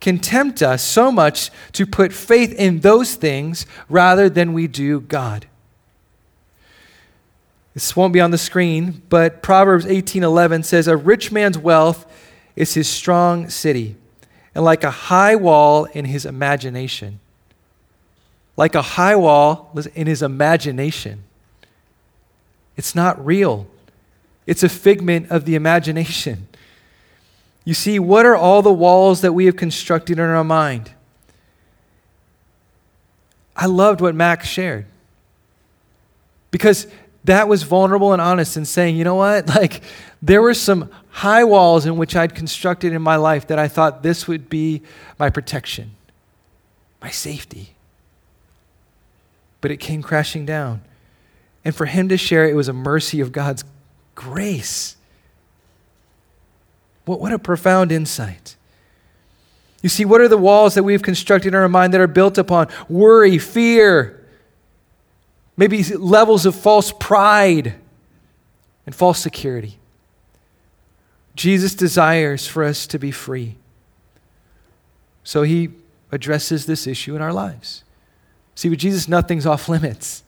can 0.00 0.18
tempt 0.18 0.62
us 0.62 0.82
so 0.82 1.12
much 1.12 1.50
to 1.72 1.86
put 1.86 2.12
faith 2.12 2.52
in 2.52 2.80
those 2.80 3.14
things 3.14 3.66
rather 3.88 4.28
than 4.28 4.52
we 4.52 4.66
do 4.66 5.00
God. 5.00 5.46
This 7.72 7.96
won't 7.96 8.12
be 8.12 8.20
on 8.20 8.30
the 8.30 8.38
screen, 8.38 9.02
but 9.08 9.42
Proverbs 9.42 9.86
18:11 9.86 10.62
says 10.62 10.86
a 10.86 10.96
rich 10.96 11.32
man's 11.32 11.56
wealth 11.56 12.04
is 12.56 12.74
his 12.74 12.88
strong 12.88 13.48
city, 13.48 13.96
and 14.54 14.64
like 14.64 14.84
a 14.84 14.90
high 14.90 15.36
wall 15.36 15.84
in 15.86 16.04
his 16.04 16.24
imagination. 16.24 17.20
Like 18.56 18.74
a 18.74 18.82
high 18.82 19.16
wall 19.16 19.72
in 19.94 20.06
his 20.06 20.22
imagination. 20.22 21.24
It's 22.76 22.94
not 22.94 23.24
real. 23.24 23.66
It's 24.46 24.62
a 24.62 24.68
figment 24.68 25.30
of 25.30 25.44
the 25.44 25.54
imagination. 25.54 26.48
You 27.66 27.72
see, 27.72 27.98
what 27.98 28.26
are 28.26 28.36
all 28.36 28.60
the 28.60 28.70
walls 28.70 29.22
that 29.22 29.32
we 29.32 29.46
have 29.46 29.56
constructed 29.56 30.18
in 30.18 30.24
our 30.26 30.44
mind? 30.44 30.90
I 33.56 33.64
loved 33.64 34.02
what 34.02 34.14
Max 34.14 34.46
shared. 34.46 34.84
Because 36.50 36.86
that 37.24 37.48
was 37.48 37.62
vulnerable 37.62 38.12
and 38.12 38.20
honest 38.20 38.56
and 38.56 38.68
saying, 38.68 38.96
you 38.96 39.04
know 39.04 39.16
what? 39.16 39.48
Like, 39.54 39.82
there 40.20 40.42
were 40.42 40.54
some 40.54 40.90
high 41.10 41.44
walls 41.44 41.86
in 41.86 41.96
which 41.96 42.16
I'd 42.16 42.34
constructed 42.34 42.92
in 42.92 43.02
my 43.02 43.16
life 43.16 43.46
that 43.48 43.58
I 43.58 43.68
thought 43.68 44.02
this 44.02 44.26
would 44.26 44.48
be 44.48 44.82
my 45.18 45.30
protection, 45.30 45.92
my 47.00 47.10
safety. 47.10 47.74
But 49.60 49.70
it 49.70 49.78
came 49.78 50.02
crashing 50.02 50.44
down. 50.44 50.82
And 51.64 51.74
for 51.74 51.86
him 51.86 52.08
to 52.08 52.16
share, 52.16 52.48
it 52.48 52.54
was 52.54 52.68
a 52.68 52.72
mercy 52.72 53.20
of 53.20 53.32
God's 53.32 53.64
grace. 54.14 54.96
What, 57.04 57.20
what 57.20 57.32
a 57.32 57.38
profound 57.38 57.92
insight. 57.92 58.56
You 59.82 59.88
see, 59.88 60.04
what 60.04 60.20
are 60.20 60.28
the 60.28 60.38
walls 60.38 60.74
that 60.74 60.82
we've 60.82 61.02
constructed 61.02 61.48
in 61.48 61.54
our 61.54 61.68
mind 61.68 61.92
that 61.94 62.00
are 62.00 62.06
built 62.06 62.38
upon 62.38 62.68
worry, 62.88 63.38
fear, 63.38 64.23
maybe 65.56 65.82
levels 65.82 66.46
of 66.46 66.54
false 66.54 66.92
pride 66.92 67.74
and 68.86 68.94
false 68.94 69.18
security. 69.18 69.78
Jesus 71.34 71.74
desires 71.74 72.46
for 72.46 72.64
us 72.64 72.86
to 72.88 72.98
be 72.98 73.10
free. 73.10 73.56
So 75.24 75.42
he 75.42 75.70
addresses 76.12 76.66
this 76.66 76.86
issue 76.86 77.16
in 77.16 77.22
our 77.22 77.32
lives. 77.32 77.82
See, 78.54 78.68
with 78.68 78.78
Jesus, 78.78 79.08
nothing's 79.08 79.46
off 79.46 79.68
limits. 79.68 80.22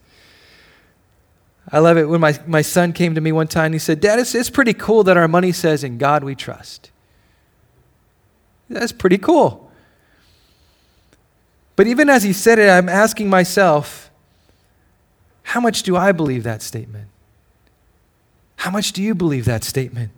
I 1.71 1.78
love 1.80 1.97
it 1.97 2.09
when 2.09 2.21
my, 2.21 2.38
my 2.47 2.62
son 2.62 2.92
came 2.92 3.14
to 3.14 3.21
me 3.21 3.33
one 3.33 3.49
time 3.49 3.66
and 3.66 3.75
he 3.75 3.78
said, 3.78 4.00
Dad, 4.00 4.18
it's, 4.18 4.35
it's 4.35 4.50
pretty 4.50 4.75
cool 4.75 5.02
that 5.04 5.16
our 5.16 5.28
money 5.28 5.52
says, 5.52 5.85
In 5.85 5.99
God 5.99 6.23
we 6.25 6.35
trust. 6.35 6.90
That's 8.68 8.92
pretty 8.92 9.18
cool. 9.18 9.71
But 11.76 11.87
even 11.87 12.09
as 12.09 12.23
he 12.23 12.33
said 12.33 12.59
it, 12.59 12.68
I'm 12.68 12.88
asking 12.88 13.28
myself, 13.28 14.05
how 15.56 15.60
much 15.60 15.84
do 15.84 15.96
I 15.96 16.12
believe 16.12 16.42
that 16.42 16.60
statement? 16.60 17.08
How 18.56 18.70
much 18.70 18.92
do 18.92 19.02
you 19.02 19.14
believe 19.14 19.46
that 19.46 19.64
statement? 19.64 20.10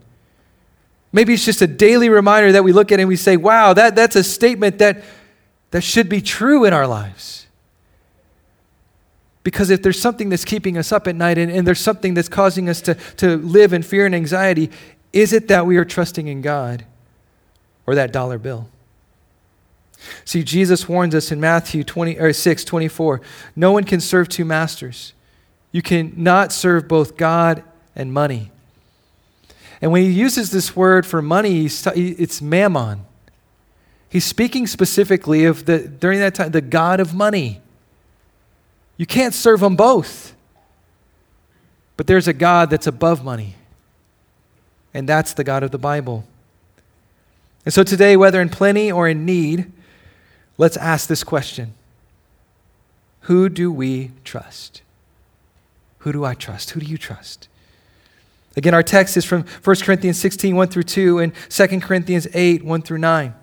Maybe 1.12 1.32
it's 1.32 1.44
just 1.44 1.62
a 1.62 1.68
daily 1.68 2.08
reminder 2.08 2.50
that 2.50 2.64
we 2.64 2.72
look 2.72 2.90
at 2.90 2.98
and 2.98 3.08
we 3.08 3.14
say, 3.14 3.36
wow, 3.36 3.72
that, 3.72 3.94
that's 3.94 4.16
a 4.16 4.24
statement 4.24 4.78
that, 4.78 5.04
that 5.70 5.82
should 5.82 6.08
be 6.08 6.20
true 6.20 6.64
in 6.64 6.72
our 6.72 6.88
lives. 6.88 7.46
Because 9.44 9.70
if 9.70 9.80
there's 9.80 10.00
something 10.00 10.28
that's 10.28 10.44
keeping 10.44 10.76
us 10.76 10.90
up 10.90 11.06
at 11.06 11.14
night 11.14 11.38
and, 11.38 11.52
and 11.52 11.64
there's 11.64 11.78
something 11.78 12.14
that's 12.14 12.28
causing 12.28 12.68
us 12.68 12.80
to, 12.80 12.94
to 13.18 13.36
live 13.36 13.72
in 13.72 13.84
fear 13.84 14.06
and 14.06 14.16
anxiety, 14.16 14.72
is 15.12 15.32
it 15.32 15.46
that 15.46 15.66
we 15.66 15.76
are 15.76 15.84
trusting 15.84 16.26
in 16.26 16.42
God 16.42 16.84
or 17.86 17.94
that 17.94 18.10
dollar 18.10 18.38
bill? 18.38 18.68
See, 20.24 20.42
Jesus 20.42 20.88
warns 20.88 21.14
us 21.14 21.30
in 21.30 21.38
Matthew 21.38 21.84
20, 21.84 22.18
or 22.18 22.32
6 22.32 22.64
24 22.64 23.20
no 23.54 23.70
one 23.70 23.84
can 23.84 24.00
serve 24.00 24.28
two 24.28 24.44
masters. 24.44 25.12
You 25.72 25.82
cannot 25.82 26.52
serve 26.52 26.88
both 26.88 27.16
God 27.16 27.62
and 27.94 28.12
money. 28.12 28.50
And 29.80 29.92
when 29.92 30.02
he 30.02 30.10
uses 30.10 30.50
this 30.50 30.74
word 30.74 31.06
for 31.06 31.22
money, 31.22 31.66
it's 31.66 32.42
mammon. 32.42 33.04
He's 34.08 34.24
speaking 34.24 34.66
specifically 34.66 35.44
of 35.44 35.66
the, 35.66 35.80
during 35.80 36.18
that 36.20 36.34
time, 36.34 36.50
the 36.50 36.60
God 36.60 36.98
of 36.98 37.14
money. 37.14 37.60
You 38.96 39.06
can't 39.06 39.34
serve 39.34 39.60
them 39.60 39.76
both. 39.76 40.34
But 41.96 42.06
there's 42.06 42.26
a 42.26 42.32
God 42.32 42.70
that's 42.70 42.86
above 42.86 43.24
money. 43.24 43.56
And 44.94 45.08
that's 45.08 45.34
the 45.34 45.44
God 45.44 45.62
of 45.62 45.70
the 45.70 45.78
Bible. 45.78 46.24
And 47.64 47.74
so 47.74 47.82
today, 47.84 48.16
whether 48.16 48.40
in 48.40 48.48
plenty 48.48 48.90
or 48.90 49.08
in 49.08 49.26
need, 49.26 49.70
let's 50.56 50.76
ask 50.76 51.08
this 51.08 51.22
question 51.22 51.74
Who 53.22 53.48
do 53.48 53.70
we 53.70 54.12
trust? 54.24 54.82
Who 55.98 56.12
do 56.12 56.24
I 56.24 56.34
trust? 56.34 56.70
Who 56.70 56.80
do 56.80 56.86
you 56.86 56.98
trust? 56.98 57.48
Again, 58.56 58.74
our 58.74 58.82
text 58.82 59.16
is 59.16 59.24
from 59.24 59.44
1 59.62 59.76
Corinthians 59.76 60.18
16, 60.18 60.56
1 60.56 60.68
through 60.68 60.82
2, 60.82 61.18
and 61.18 61.32
2 61.48 61.80
Corinthians 61.80 62.26
8, 62.34 62.64
1 62.64 62.82
through 62.82 62.98
9. 62.98 63.34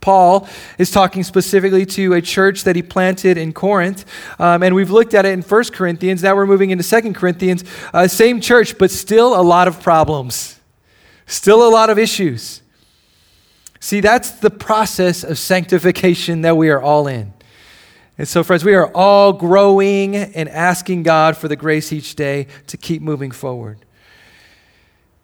Paul 0.00 0.48
is 0.78 0.90
talking 0.90 1.22
specifically 1.22 1.86
to 1.86 2.14
a 2.14 2.20
church 2.20 2.64
that 2.64 2.76
he 2.76 2.82
planted 2.82 3.38
in 3.38 3.52
Corinth. 3.52 4.04
Um, 4.38 4.62
and 4.62 4.74
we've 4.74 4.90
looked 4.90 5.14
at 5.14 5.24
it 5.24 5.32
in 5.32 5.42
1 5.42 5.64
Corinthians. 5.72 6.22
Now 6.22 6.34
we're 6.34 6.46
moving 6.46 6.70
into 6.70 6.84
2 6.84 7.12
Corinthians. 7.14 7.64
Uh, 7.94 8.08
same 8.08 8.40
church, 8.40 8.76
but 8.78 8.90
still 8.90 9.38
a 9.38 9.42
lot 9.42 9.68
of 9.68 9.82
problems, 9.82 10.60
still 11.26 11.66
a 11.66 11.70
lot 11.70 11.88
of 11.88 11.98
issues. 11.98 12.62
See, 13.80 14.00
that's 14.00 14.30
the 14.32 14.50
process 14.50 15.24
of 15.24 15.38
sanctification 15.38 16.42
that 16.42 16.56
we 16.56 16.70
are 16.70 16.80
all 16.80 17.06
in. 17.06 17.32
And 18.18 18.28
so, 18.28 18.44
friends, 18.44 18.64
we 18.64 18.74
are 18.74 18.94
all 18.94 19.32
growing 19.32 20.14
and 20.14 20.48
asking 20.48 21.02
God 21.02 21.36
for 21.36 21.48
the 21.48 21.56
grace 21.56 21.92
each 21.92 22.14
day 22.14 22.46
to 22.66 22.76
keep 22.76 23.00
moving 23.00 23.30
forward. 23.30 23.78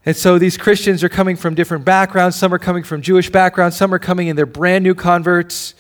And 0.07 0.17
so 0.17 0.39
these 0.39 0.57
Christians 0.57 1.05
are 1.05 1.11
coming 1.11 1.37
from 1.37 1.55
different 1.55 1.85
backgrounds. 1.85 2.37
Some 2.37 2.55
are 2.55 2.59
coming 2.59 2.83
from 2.83 3.03
Jewish 3.03 3.31
backgrounds, 3.31 3.77
some 3.77 3.93
are 3.93 3.99
coming 3.99 4.29
in, 4.29 4.37
they're 4.37 4.47
brand 4.47 4.83
new 4.83 4.95
converts, 4.95 5.75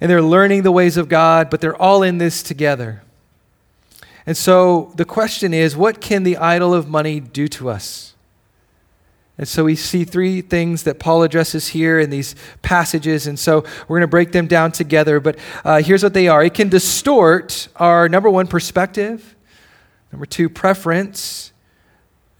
and 0.00 0.10
they're 0.10 0.20
learning 0.20 0.64
the 0.64 0.72
ways 0.72 0.96
of 0.96 1.08
God, 1.08 1.48
but 1.48 1.60
they're 1.60 1.80
all 1.80 2.02
in 2.02 2.18
this 2.18 2.42
together. 2.42 3.02
And 4.26 4.36
so 4.36 4.92
the 4.96 5.04
question 5.04 5.54
is 5.54 5.76
what 5.76 6.00
can 6.00 6.24
the 6.24 6.36
idol 6.38 6.74
of 6.74 6.88
money 6.88 7.20
do 7.20 7.46
to 7.48 7.70
us? 7.70 8.11
And 9.38 9.48
so 9.48 9.64
we 9.64 9.76
see 9.76 10.04
three 10.04 10.42
things 10.42 10.82
that 10.82 10.98
Paul 10.98 11.22
addresses 11.22 11.68
here 11.68 11.98
in 11.98 12.10
these 12.10 12.34
passages. 12.60 13.26
And 13.26 13.38
so 13.38 13.64
we're 13.88 13.98
going 13.98 14.02
to 14.02 14.06
break 14.06 14.32
them 14.32 14.46
down 14.46 14.72
together. 14.72 15.20
But 15.20 15.38
uh, 15.64 15.82
here's 15.82 16.02
what 16.02 16.14
they 16.14 16.28
are 16.28 16.44
it 16.44 16.54
can 16.54 16.68
distort 16.68 17.68
our 17.76 18.08
number 18.08 18.28
one, 18.28 18.46
perspective, 18.46 19.34
number 20.12 20.26
two, 20.26 20.48
preference, 20.48 21.52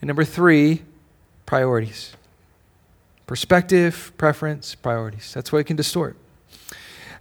and 0.01 0.07
number 0.07 0.23
three, 0.23 0.83
priorities. 1.45 2.13
Perspective, 3.25 4.11
preference, 4.17 4.75
priorities. 4.75 5.33
That's 5.33 5.51
what 5.51 5.59
it 5.59 5.63
can 5.63 5.75
distort. 5.75 6.15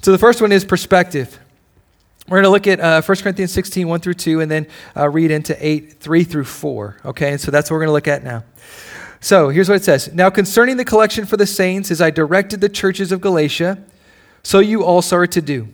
So 0.02 0.12
the 0.12 0.18
first 0.18 0.42
one 0.42 0.52
is 0.52 0.64
perspective. 0.64 1.38
We're 2.28 2.42
going 2.42 2.44
to 2.44 2.50
look 2.50 2.66
at 2.66 2.80
uh, 2.80 3.02
1 3.02 3.18
Corinthians 3.18 3.52
16, 3.52 3.88
1 3.88 4.00
through 4.00 4.14
2, 4.14 4.40
and 4.40 4.50
then 4.50 4.66
uh, 4.96 5.08
read 5.08 5.30
into 5.30 5.56
8, 5.64 5.94
3 5.94 6.24
through 6.24 6.44
4. 6.44 6.96
Okay, 7.06 7.32
and 7.32 7.40
so 7.40 7.50
that's 7.50 7.70
what 7.70 7.76
we're 7.76 7.80
going 7.80 7.88
to 7.88 7.92
look 7.92 8.08
at 8.08 8.22
now. 8.22 8.44
So 9.22 9.50
here's 9.50 9.68
what 9.68 9.76
it 9.76 9.84
says 9.84 10.12
Now 10.12 10.28
concerning 10.28 10.76
the 10.76 10.84
collection 10.84 11.24
for 11.24 11.36
the 11.38 11.46
saints, 11.46 11.90
as 11.90 12.02
I 12.02 12.10
directed 12.10 12.60
the 12.60 12.68
churches 12.68 13.12
of 13.12 13.20
Galatia, 13.20 13.78
so 14.42 14.58
you 14.58 14.84
also 14.84 15.16
are 15.16 15.26
to 15.28 15.40
do. 15.40 15.68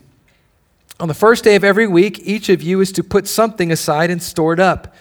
On 1.00 1.09
the 1.09 1.14
first 1.14 1.45
day 1.45 1.57
of 1.57 1.64
every 1.64 1.87
week, 1.87 2.21
each 2.25 2.50
of 2.50 2.61
you 2.61 2.81
is 2.81 2.93
to 2.93 3.02
put 3.02 3.26
something 3.26 3.73
aside 3.73 4.11
and 4.11 4.23
store 4.23 4.52
it 4.52 4.61
up, 4.61 4.95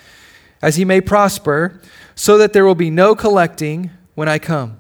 as 0.62 0.78
he 0.78 0.86
may 0.86 1.02
prosper 1.02 1.82
so 2.16 2.38
that 2.38 2.54
there 2.54 2.66
will 2.66 2.76
be 2.76 2.90
no 2.90 3.16
collecting 3.16 3.92
when 4.16 4.30
I 4.30 4.40
come. 4.40 4.80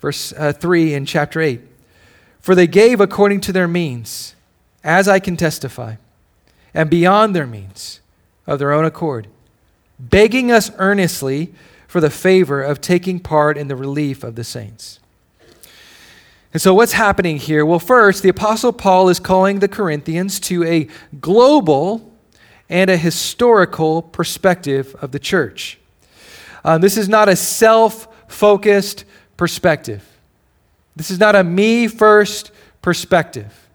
Verse 0.00 0.34
uh, 0.36 0.52
3 0.52 0.94
in 0.94 1.06
chapter 1.06 1.40
8. 1.40 1.60
For 2.40 2.54
they 2.54 2.66
gave 2.66 3.00
according 3.00 3.40
to 3.42 3.52
their 3.52 3.68
means, 3.68 4.34
as 4.84 5.08
I 5.08 5.20
can 5.20 5.38
testify, 5.38 5.94
and 6.74 6.90
beyond 6.90 7.34
their 7.34 7.46
means, 7.46 8.00
of 8.46 8.58
their 8.58 8.72
own 8.72 8.84
accord, 8.84 9.28
begging 9.98 10.50
us 10.52 10.70
earnestly 10.76 11.54
for 11.92 12.00
the 12.00 12.08
favor 12.08 12.62
of 12.62 12.80
taking 12.80 13.20
part 13.20 13.58
in 13.58 13.68
the 13.68 13.76
relief 13.76 14.24
of 14.24 14.34
the 14.34 14.42
saints. 14.42 14.98
And 16.54 16.62
so, 16.62 16.72
what's 16.72 16.92
happening 16.92 17.36
here? 17.36 17.66
Well, 17.66 17.78
first, 17.78 18.22
the 18.22 18.30
Apostle 18.30 18.72
Paul 18.72 19.10
is 19.10 19.20
calling 19.20 19.58
the 19.58 19.68
Corinthians 19.68 20.40
to 20.40 20.64
a 20.64 20.88
global 21.20 22.10
and 22.70 22.88
a 22.88 22.96
historical 22.96 24.00
perspective 24.00 24.96
of 25.02 25.12
the 25.12 25.18
church. 25.18 25.78
Um, 26.64 26.80
this 26.80 26.96
is 26.96 27.10
not 27.10 27.28
a 27.28 27.36
self 27.36 28.08
focused 28.26 29.04
perspective. 29.36 30.02
This 30.96 31.10
is 31.10 31.18
not 31.18 31.36
a 31.36 31.44
me 31.44 31.88
first 31.88 32.52
perspective, 32.80 33.68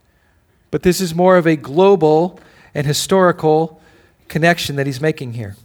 but 0.72 0.82
this 0.82 1.02
is 1.02 1.14
more 1.14 1.38
of 1.38 1.46
a 1.46 1.56
global 1.56 2.40
and 2.74 2.88
historical 2.88 3.80
connection 4.28 4.76
that 4.78 4.88
he's 4.88 5.00
making 5.00 5.34
here. 5.34 5.56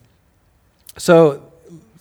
So, 0.98 1.48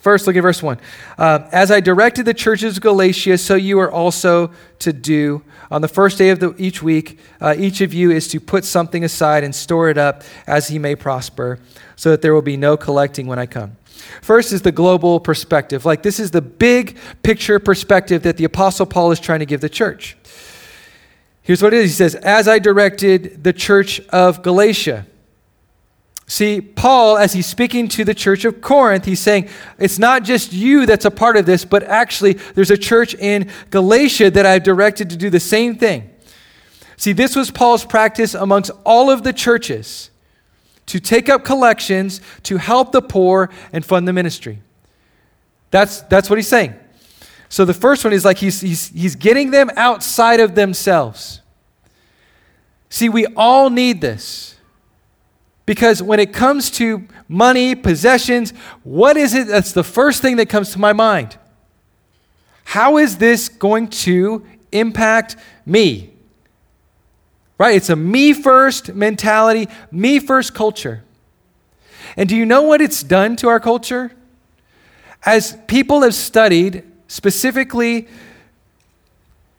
first, 0.02 0.26
look 0.26 0.36
at 0.36 0.42
verse 0.42 0.62
1. 0.62 0.78
Uh, 1.16 1.48
As 1.50 1.70
I 1.70 1.80
directed 1.80 2.26
the 2.26 2.34
churches 2.34 2.76
of 2.76 2.82
Galatia, 2.82 3.38
so 3.38 3.54
you 3.54 3.78
are 3.78 3.90
also 3.90 4.50
to 4.80 4.92
do. 4.92 5.42
On 5.70 5.80
the 5.80 5.88
first 5.88 6.18
day 6.18 6.28
of 6.28 6.40
the, 6.40 6.54
each 6.58 6.82
week, 6.82 7.18
uh, 7.40 7.54
each 7.56 7.80
of 7.80 7.94
you 7.94 8.10
is 8.10 8.28
to 8.28 8.40
put 8.40 8.64
something 8.64 9.04
aside 9.04 9.44
and 9.44 9.54
store 9.54 9.88
it 9.88 9.96
up 9.96 10.22
as 10.46 10.68
he 10.68 10.78
may 10.78 10.94
prosper, 10.94 11.58
so 11.96 12.10
that 12.10 12.20
there 12.20 12.34
will 12.34 12.42
be 12.42 12.56
no 12.58 12.76
collecting 12.76 13.26
when 13.26 13.38
I 13.38 13.46
come. 13.46 13.76
First 14.20 14.52
is 14.52 14.62
the 14.62 14.72
global 14.72 15.20
perspective. 15.20 15.84
Like, 15.84 16.02
this 16.02 16.18
is 16.18 16.32
the 16.32 16.42
big 16.42 16.98
picture 17.22 17.58
perspective 17.58 18.22
that 18.24 18.36
the 18.36 18.44
Apostle 18.44 18.86
Paul 18.86 19.12
is 19.12 19.20
trying 19.20 19.40
to 19.40 19.46
give 19.46 19.60
the 19.60 19.68
church. 19.68 20.16
Here's 21.42 21.62
what 21.62 21.72
it 21.72 21.78
is 21.78 21.90
He 21.90 21.96
says, 21.96 22.14
As 22.14 22.48
I 22.48 22.58
directed 22.58 23.42
the 23.44 23.52
church 23.52 24.00
of 24.08 24.42
Galatia. 24.42 25.06
See, 26.32 26.62
Paul, 26.62 27.18
as 27.18 27.34
he's 27.34 27.44
speaking 27.44 27.88
to 27.88 28.06
the 28.06 28.14
church 28.14 28.46
of 28.46 28.62
Corinth, 28.62 29.04
he's 29.04 29.20
saying, 29.20 29.50
It's 29.78 29.98
not 29.98 30.24
just 30.24 30.50
you 30.50 30.86
that's 30.86 31.04
a 31.04 31.10
part 31.10 31.36
of 31.36 31.44
this, 31.44 31.66
but 31.66 31.82
actually, 31.82 32.32
there's 32.54 32.70
a 32.70 32.78
church 32.78 33.14
in 33.14 33.50
Galatia 33.68 34.30
that 34.30 34.46
I've 34.46 34.62
directed 34.62 35.10
to 35.10 35.18
do 35.18 35.28
the 35.28 35.38
same 35.38 35.76
thing. 35.76 36.08
See, 36.96 37.12
this 37.12 37.36
was 37.36 37.50
Paul's 37.50 37.84
practice 37.84 38.32
amongst 38.32 38.70
all 38.86 39.10
of 39.10 39.24
the 39.24 39.34
churches 39.34 40.10
to 40.86 41.00
take 41.00 41.28
up 41.28 41.44
collections, 41.44 42.22
to 42.44 42.56
help 42.56 42.92
the 42.92 43.02
poor, 43.02 43.50
and 43.70 43.84
fund 43.84 44.08
the 44.08 44.14
ministry. 44.14 44.62
That's, 45.70 46.00
that's 46.00 46.30
what 46.30 46.38
he's 46.38 46.48
saying. 46.48 46.74
So 47.50 47.66
the 47.66 47.74
first 47.74 48.04
one 48.04 48.14
is 48.14 48.24
like 48.24 48.38
he's, 48.38 48.62
he's, 48.62 48.88
he's 48.88 49.16
getting 49.16 49.50
them 49.50 49.68
outside 49.76 50.40
of 50.40 50.54
themselves. 50.54 51.42
See, 52.88 53.10
we 53.10 53.26
all 53.36 53.68
need 53.68 54.00
this. 54.00 54.52
Because 55.64 56.02
when 56.02 56.18
it 56.18 56.32
comes 56.32 56.70
to 56.72 57.06
money, 57.28 57.74
possessions, 57.74 58.52
what 58.82 59.16
is 59.16 59.34
it 59.34 59.46
that's 59.46 59.72
the 59.72 59.84
first 59.84 60.20
thing 60.20 60.36
that 60.36 60.48
comes 60.48 60.72
to 60.72 60.78
my 60.78 60.92
mind? 60.92 61.36
How 62.64 62.98
is 62.98 63.18
this 63.18 63.48
going 63.48 63.88
to 63.88 64.44
impact 64.72 65.36
me? 65.64 66.10
Right? 67.58 67.76
It's 67.76 67.90
a 67.90 67.96
me 67.96 68.32
first 68.32 68.94
mentality, 68.94 69.68
me 69.90 70.18
first 70.18 70.54
culture. 70.54 71.04
And 72.16 72.28
do 72.28 72.36
you 72.36 72.44
know 72.44 72.62
what 72.62 72.80
it's 72.80 73.02
done 73.02 73.36
to 73.36 73.48
our 73.48 73.60
culture? 73.60 74.12
As 75.24 75.56
people 75.68 76.02
have 76.02 76.14
studied 76.14 76.82
specifically 77.06 78.08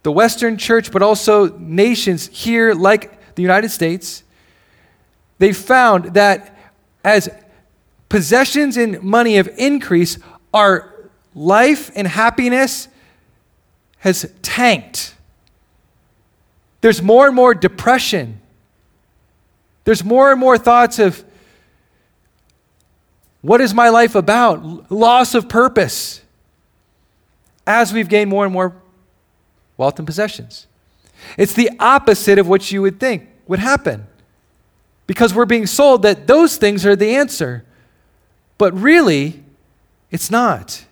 the 0.03 0.12
Western 0.12 0.57
church, 0.57 0.91
but 0.91 1.01
also 1.01 1.57
nations 1.57 2.27
here 2.27 2.74
like 2.74 3.36
the 3.36 3.41
United 3.41 3.69
States, 3.69 4.23
they 5.43 5.51
found 5.51 6.13
that 6.13 6.57
as 7.03 7.27
possessions 8.07 8.77
and 8.77 9.03
money 9.03 9.35
have 9.35 9.50
increased, 9.57 10.19
our 10.53 11.09
life 11.35 11.91
and 11.97 12.07
happiness 12.07 12.88
has 13.97 14.31
tanked. 14.41 15.15
There's 16.79 17.01
more 17.01 17.27
and 17.27 17.35
more 17.35 17.53
depression. 17.53 18.39
There's 19.83 20.01
more 20.01 20.31
and 20.31 20.39
more 20.39 20.57
thoughts 20.57 20.97
of 20.97 21.25
what 23.41 23.59
is 23.59 23.73
my 23.73 23.89
life 23.89 24.15
about? 24.15 24.89
Loss 24.89 25.35
of 25.35 25.50
purpose 25.50 26.21
as 27.67 27.91
we've 27.91 28.07
gained 28.07 28.29
more 28.29 28.45
and 28.45 28.53
more 28.53 28.81
wealth 29.75 30.00
and 30.00 30.07
possessions. 30.07 30.67
It's 31.38 31.51
the 31.53 31.69
opposite 31.81 32.39
of 32.39 32.47
what 32.47 32.71
you 32.71 32.81
would 32.81 32.97
think 32.97 33.27
would 33.45 33.59
happen 33.59 34.07
because 35.07 35.33
we're 35.33 35.45
being 35.45 35.65
sold 35.65 36.03
that 36.03 36.27
those 36.27 36.57
things 36.57 36.86
are 36.86 36.95
the 36.95 37.15
answer. 37.15 37.65
But 38.57 38.74
really, 38.79 39.43
it's 40.12 40.31
not. 40.31 40.86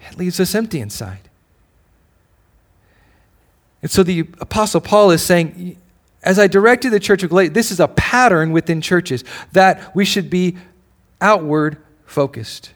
It 0.00 0.16
leaves 0.16 0.40
us 0.40 0.54
empty 0.54 0.80
inside. 0.80 1.28
And 3.82 3.90
so 3.90 4.02
the 4.02 4.20
Apostle 4.40 4.80
Paul 4.80 5.10
is 5.10 5.22
saying, 5.22 5.76
as 6.22 6.38
I 6.38 6.46
directed 6.46 6.90
the 6.90 7.00
church 7.00 7.22
of 7.22 7.30
Galatia, 7.30 7.52
this 7.52 7.70
is 7.70 7.78
a 7.78 7.88
pattern 7.88 8.52
within 8.52 8.80
churches 8.80 9.22
that 9.52 9.94
we 9.94 10.04
should 10.04 10.28
be 10.28 10.56
outward 11.20 11.78
focused. 12.04 12.72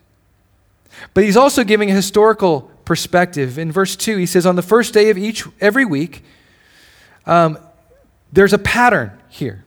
But 1.15 1.25
he's 1.25 1.37
also 1.37 1.65
giving 1.65 1.91
a 1.91 1.95
historical 1.95 2.71
perspective. 2.85 3.59
In 3.59 3.73
verse 3.73 3.97
2, 3.97 4.17
he 4.19 4.27
says, 4.27 4.47
On 4.47 4.57
the 4.57 4.63
first 4.63 4.95
day 4.95 5.11
of 5.11 5.19
each 5.19 5.47
every 5.61 5.85
week, 5.85 6.23
um, 7.27 7.59
there's 8.33 8.53
a 8.53 8.59
pattern 8.59 9.13
here. 9.29 9.65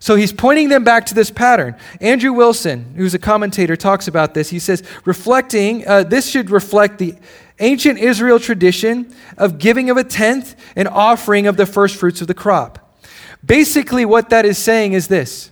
So 0.00 0.16
he's 0.16 0.32
pointing 0.32 0.70
them 0.70 0.82
back 0.82 1.04
to 1.06 1.14
this 1.14 1.30
pattern. 1.30 1.76
Andrew 2.00 2.32
Wilson, 2.32 2.94
who's 2.96 3.12
a 3.12 3.18
commentator, 3.18 3.76
talks 3.76 4.08
about 4.08 4.32
this. 4.32 4.48
He 4.48 4.58
says, 4.58 4.82
reflecting, 5.04 5.86
uh, 5.86 6.04
this 6.04 6.28
should 6.28 6.48
reflect 6.50 6.98
the 6.98 7.14
ancient 7.58 7.98
Israel 7.98 8.40
tradition 8.40 9.14
of 9.36 9.58
giving 9.58 9.90
of 9.90 9.98
a 9.98 10.04
tenth 10.04 10.56
and 10.74 10.88
offering 10.88 11.46
of 11.46 11.58
the 11.58 11.66
first 11.66 11.96
fruits 11.96 12.22
of 12.22 12.28
the 12.28 12.34
crop. 12.34 12.96
Basically, 13.44 14.06
what 14.06 14.30
that 14.30 14.46
is 14.46 14.56
saying 14.56 14.94
is 14.94 15.08
this 15.08 15.50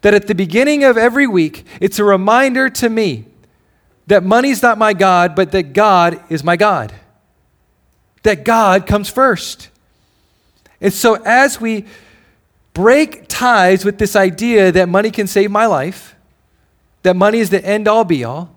that 0.00 0.14
at 0.14 0.26
the 0.26 0.34
beginning 0.34 0.84
of 0.84 0.96
every 0.96 1.26
week, 1.26 1.66
it's 1.80 1.98
a 1.98 2.04
reminder 2.04 2.70
to 2.70 2.88
me 2.88 3.24
that 4.06 4.22
money's 4.22 4.62
not 4.62 4.78
my 4.78 4.92
God, 4.92 5.34
but 5.34 5.52
that 5.52 5.72
God 5.72 6.22
is 6.30 6.44
my 6.44 6.56
God. 6.56 6.94
That 8.22 8.44
God 8.44 8.86
comes 8.86 9.08
first. 9.08 9.68
And 10.80 10.92
so 10.92 11.14
as 11.24 11.60
we 11.60 11.86
break 12.76 13.24
ties 13.26 13.86
with 13.86 13.96
this 13.96 14.14
idea 14.14 14.70
that 14.70 14.86
money 14.86 15.10
can 15.10 15.26
save 15.26 15.50
my 15.50 15.64
life, 15.64 16.14
that 17.04 17.16
money 17.16 17.38
is 17.38 17.48
the 17.48 17.64
end 17.64 17.88
all 17.88 18.04
be 18.04 18.22
all, 18.22 18.54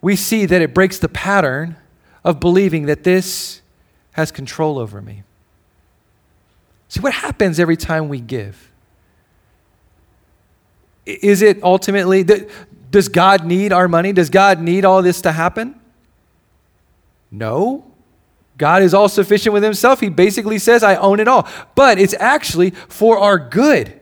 we 0.00 0.16
see 0.16 0.46
that 0.46 0.62
it 0.62 0.72
breaks 0.72 0.98
the 0.98 1.08
pattern 1.10 1.76
of 2.24 2.40
believing 2.40 2.86
that 2.86 3.04
this 3.04 3.60
has 4.12 4.32
control 4.32 4.78
over 4.78 5.02
me. 5.02 5.24
See, 6.88 7.00
what 7.00 7.12
happens 7.12 7.60
every 7.60 7.76
time 7.76 8.08
we 8.08 8.18
give? 8.18 8.72
Is 11.04 11.42
it 11.42 11.62
ultimately, 11.62 12.24
does 12.90 13.08
God 13.10 13.44
need 13.44 13.74
our 13.74 13.88
money? 13.88 14.14
Does 14.14 14.30
God 14.30 14.58
need 14.58 14.86
all 14.86 15.02
this 15.02 15.20
to 15.20 15.32
happen? 15.32 15.78
No. 17.30 17.84
God 18.56 18.82
is 18.82 18.94
all 18.94 19.08
sufficient 19.08 19.52
with 19.52 19.62
himself. 19.62 20.00
He 20.00 20.08
basically 20.08 20.58
says, 20.58 20.82
I 20.82 20.96
own 20.96 21.20
it 21.20 21.28
all. 21.28 21.48
But 21.74 21.98
it's 21.98 22.14
actually 22.14 22.70
for 22.70 23.18
our 23.18 23.38
good. 23.38 24.00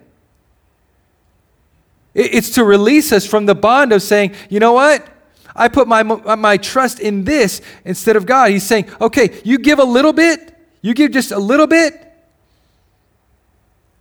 It's 2.15 2.51
to 2.51 2.65
release 2.65 3.13
us 3.13 3.27
from 3.27 3.47
the 3.47 3.55
bond 3.55 3.93
of 3.93 4.03
saying, 4.03 4.35
you 4.51 4.61
know 4.61 4.75
what? 4.75 5.09
I 5.57 5.69
put 5.69 5.89
my, 5.89 6.03
my 6.03 6.57
trust 6.59 7.01
in 7.01 7.25
this 7.25 7.63
instead 7.85 8.17
of 8.17 8.27
God. 8.27 8.51
He's 8.51 8.65
saying, 8.65 8.91
okay, 9.01 9.41
you 9.45 9.59
give 9.59 9.79
a 9.79 9.85
little 9.85 10.13
bit, 10.13 10.55
you 10.83 10.95
give 10.95 11.13
just 11.13 11.33
a 11.33 11.39
little 11.39 11.67
bit. 11.67 11.99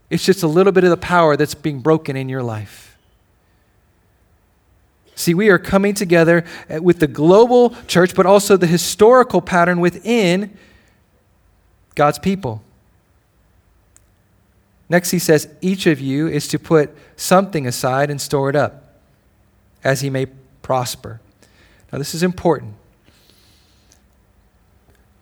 It's 0.09 0.25
just 0.25 0.43
a 0.43 0.47
little 0.47 0.73
bit 0.73 0.83
of 0.83 0.89
the 0.89 0.97
power 0.97 1.37
that's 1.37 1.55
being 1.55 1.79
broken 1.79 2.17
in 2.17 2.27
your 2.27 2.43
life. 2.43 2.90
See, 5.21 5.35
we 5.35 5.49
are 5.49 5.59
coming 5.59 5.93
together 5.93 6.43
uh, 6.67 6.81
with 6.81 6.99
the 6.99 7.07
global 7.07 7.75
church, 7.85 8.15
but 8.15 8.25
also 8.25 8.57
the 8.57 8.65
historical 8.65 9.39
pattern 9.39 9.79
within 9.79 10.57
God's 11.93 12.17
people. 12.17 12.63
Next, 14.89 15.11
he 15.11 15.19
says, 15.19 15.47
each 15.61 15.85
of 15.85 15.99
you 15.99 16.27
is 16.27 16.47
to 16.47 16.57
put 16.57 16.89
something 17.15 17.67
aside 17.67 18.09
and 18.09 18.19
store 18.19 18.49
it 18.49 18.55
up, 18.55 18.95
as 19.83 20.01
he 20.01 20.09
may 20.09 20.25
prosper. 20.63 21.21
Now, 21.91 21.99
this 21.99 22.15
is 22.15 22.23
important. 22.23 22.73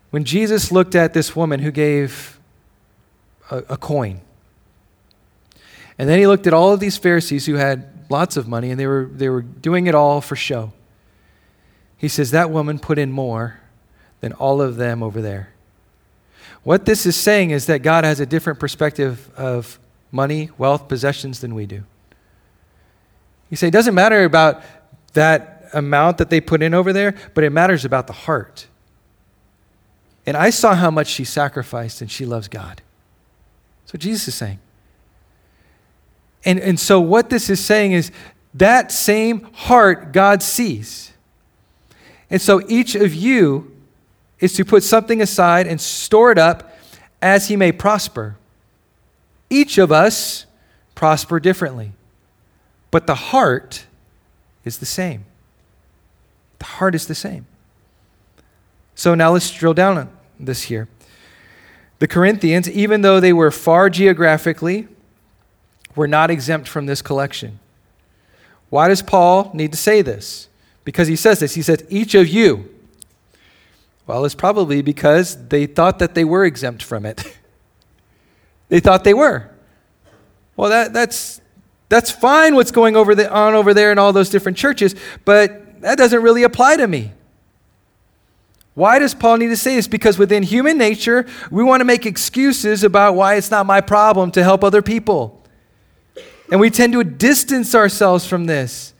When 0.08 0.24
Jesus 0.24 0.72
looked 0.72 0.94
at 0.94 1.12
this 1.12 1.36
woman 1.36 1.60
who 1.60 1.70
gave 1.70 2.40
a, 3.50 3.58
a 3.68 3.76
coin, 3.76 4.22
and 5.98 6.08
then 6.08 6.18
he 6.18 6.26
looked 6.26 6.46
at 6.46 6.54
all 6.54 6.72
of 6.72 6.80
these 6.80 6.96
Pharisees 6.96 7.44
who 7.44 7.56
had 7.56 7.86
lots 8.10 8.36
of 8.36 8.48
money, 8.48 8.70
and 8.70 8.78
they 8.78 8.86
were, 8.86 9.08
they 9.10 9.28
were 9.28 9.42
doing 9.42 9.86
it 9.86 9.94
all 9.94 10.20
for 10.20 10.36
show. 10.36 10.72
He 11.96 12.08
says, 12.08 12.30
That 12.30 12.50
woman 12.50 12.78
put 12.78 12.98
in 12.98 13.12
more 13.12 13.60
than 14.20 14.32
all 14.34 14.60
of 14.60 14.76
them 14.76 15.02
over 15.02 15.20
there. 15.22 15.50
What 16.62 16.84
this 16.84 17.06
is 17.06 17.16
saying 17.16 17.50
is 17.50 17.66
that 17.66 17.78
God 17.80 18.04
has 18.04 18.20
a 18.20 18.26
different 18.26 18.58
perspective 18.58 19.30
of 19.36 19.78
money, 20.12 20.50
wealth, 20.58 20.88
possessions 20.88 21.40
than 21.40 21.54
we 21.54 21.66
do. 21.66 21.84
You 23.48 23.56
say, 23.56 23.68
it 23.68 23.72
doesn't 23.72 23.94
matter 23.94 24.24
about 24.24 24.62
that 25.14 25.68
amount 25.72 26.18
that 26.18 26.30
they 26.30 26.40
put 26.40 26.62
in 26.62 26.74
over 26.74 26.92
there, 26.92 27.14
but 27.34 27.44
it 27.44 27.50
matters 27.50 27.84
about 27.84 28.06
the 28.06 28.12
heart. 28.12 28.66
And 30.26 30.36
I 30.36 30.50
saw 30.50 30.74
how 30.74 30.90
much 30.90 31.08
she 31.08 31.24
sacrificed 31.24 32.00
and 32.00 32.10
she 32.10 32.26
loves 32.26 32.46
God. 32.48 32.82
That's 33.82 33.94
what 33.94 34.00
Jesus 34.00 34.28
is 34.28 34.34
saying. 34.34 34.58
And, 36.44 36.58
and 36.58 36.80
so, 36.80 37.00
what 37.00 37.30
this 37.30 37.50
is 37.50 37.60
saying 37.60 37.92
is 37.92 38.10
that 38.54 38.90
same 38.90 39.42
heart 39.52 40.12
God 40.12 40.42
sees. 40.42 41.12
And 42.30 42.40
so, 42.40 42.62
each 42.68 42.94
of 42.94 43.14
you 43.14 43.76
is 44.38 44.54
to 44.54 44.64
put 44.64 44.82
something 44.82 45.20
aside 45.20 45.66
and 45.66 45.80
store 45.80 46.32
it 46.32 46.38
up 46.38 46.74
as 47.20 47.48
he 47.48 47.56
may 47.56 47.72
prosper. 47.72 48.36
Each 49.50 49.76
of 49.76 49.92
us 49.92 50.46
prosper 50.94 51.40
differently, 51.40 51.92
but 52.90 53.06
the 53.06 53.14
heart 53.14 53.86
is 54.64 54.78
the 54.78 54.86
same. 54.86 55.24
The 56.58 56.64
heart 56.64 56.94
is 56.94 57.06
the 57.06 57.14
same. 57.14 57.46
So, 58.94 59.14
now 59.14 59.32
let's 59.32 59.50
drill 59.50 59.74
down 59.74 59.98
on 59.98 60.10
this 60.38 60.62
here. 60.62 60.88
The 61.98 62.08
Corinthians, 62.08 62.68
even 62.70 63.02
though 63.02 63.20
they 63.20 63.34
were 63.34 63.50
far 63.50 63.90
geographically, 63.90 64.88
were 65.96 66.08
not 66.08 66.30
exempt 66.30 66.68
from 66.68 66.86
this 66.86 67.02
collection. 67.02 67.58
Why 68.68 68.88
does 68.88 69.02
Paul 69.02 69.50
need 69.52 69.72
to 69.72 69.78
say 69.78 70.02
this? 70.02 70.48
Because 70.84 71.08
he 71.08 71.16
says 71.16 71.40
this. 71.40 71.54
He 71.54 71.62
says, 71.62 71.84
each 71.88 72.14
of 72.14 72.28
you. 72.28 72.68
Well, 74.06 74.24
it's 74.24 74.34
probably 74.34 74.82
because 74.82 75.48
they 75.48 75.66
thought 75.66 75.98
that 75.98 76.14
they 76.14 76.24
were 76.24 76.44
exempt 76.44 76.82
from 76.82 77.04
it. 77.04 77.36
they 78.68 78.80
thought 78.80 79.04
they 79.04 79.14
were. 79.14 79.50
Well, 80.56 80.70
that, 80.70 80.92
that's, 80.92 81.40
that's 81.88 82.10
fine 82.10 82.54
what's 82.54 82.70
going 82.70 82.96
over 82.96 83.14
the, 83.14 83.30
on 83.32 83.54
over 83.54 83.74
there 83.74 83.92
in 83.92 83.98
all 83.98 84.12
those 84.12 84.30
different 84.30 84.58
churches, 84.58 84.94
but 85.24 85.80
that 85.80 85.98
doesn't 85.98 86.22
really 86.22 86.42
apply 86.42 86.76
to 86.76 86.86
me. 86.86 87.12
Why 88.74 88.98
does 88.98 89.14
Paul 89.14 89.38
need 89.38 89.48
to 89.48 89.56
say 89.56 89.74
this? 89.76 89.88
Because 89.88 90.18
within 90.18 90.42
human 90.42 90.78
nature, 90.78 91.26
we 91.50 91.64
want 91.64 91.80
to 91.80 91.84
make 91.84 92.06
excuses 92.06 92.84
about 92.84 93.14
why 93.14 93.34
it's 93.34 93.50
not 93.50 93.66
my 93.66 93.80
problem 93.80 94.30
to 94.32 94.42
help 94.42 94.62
other 94.62 94.82
people. 94.82 95.39
And 96.50 96.60
we 96.60 96.70
tend 96.70 96.92
to 96.94 97.04
distance 97.04 97.74
ourselves 97.74 98.26
from 98.26 98.46
this. 98.46 98.92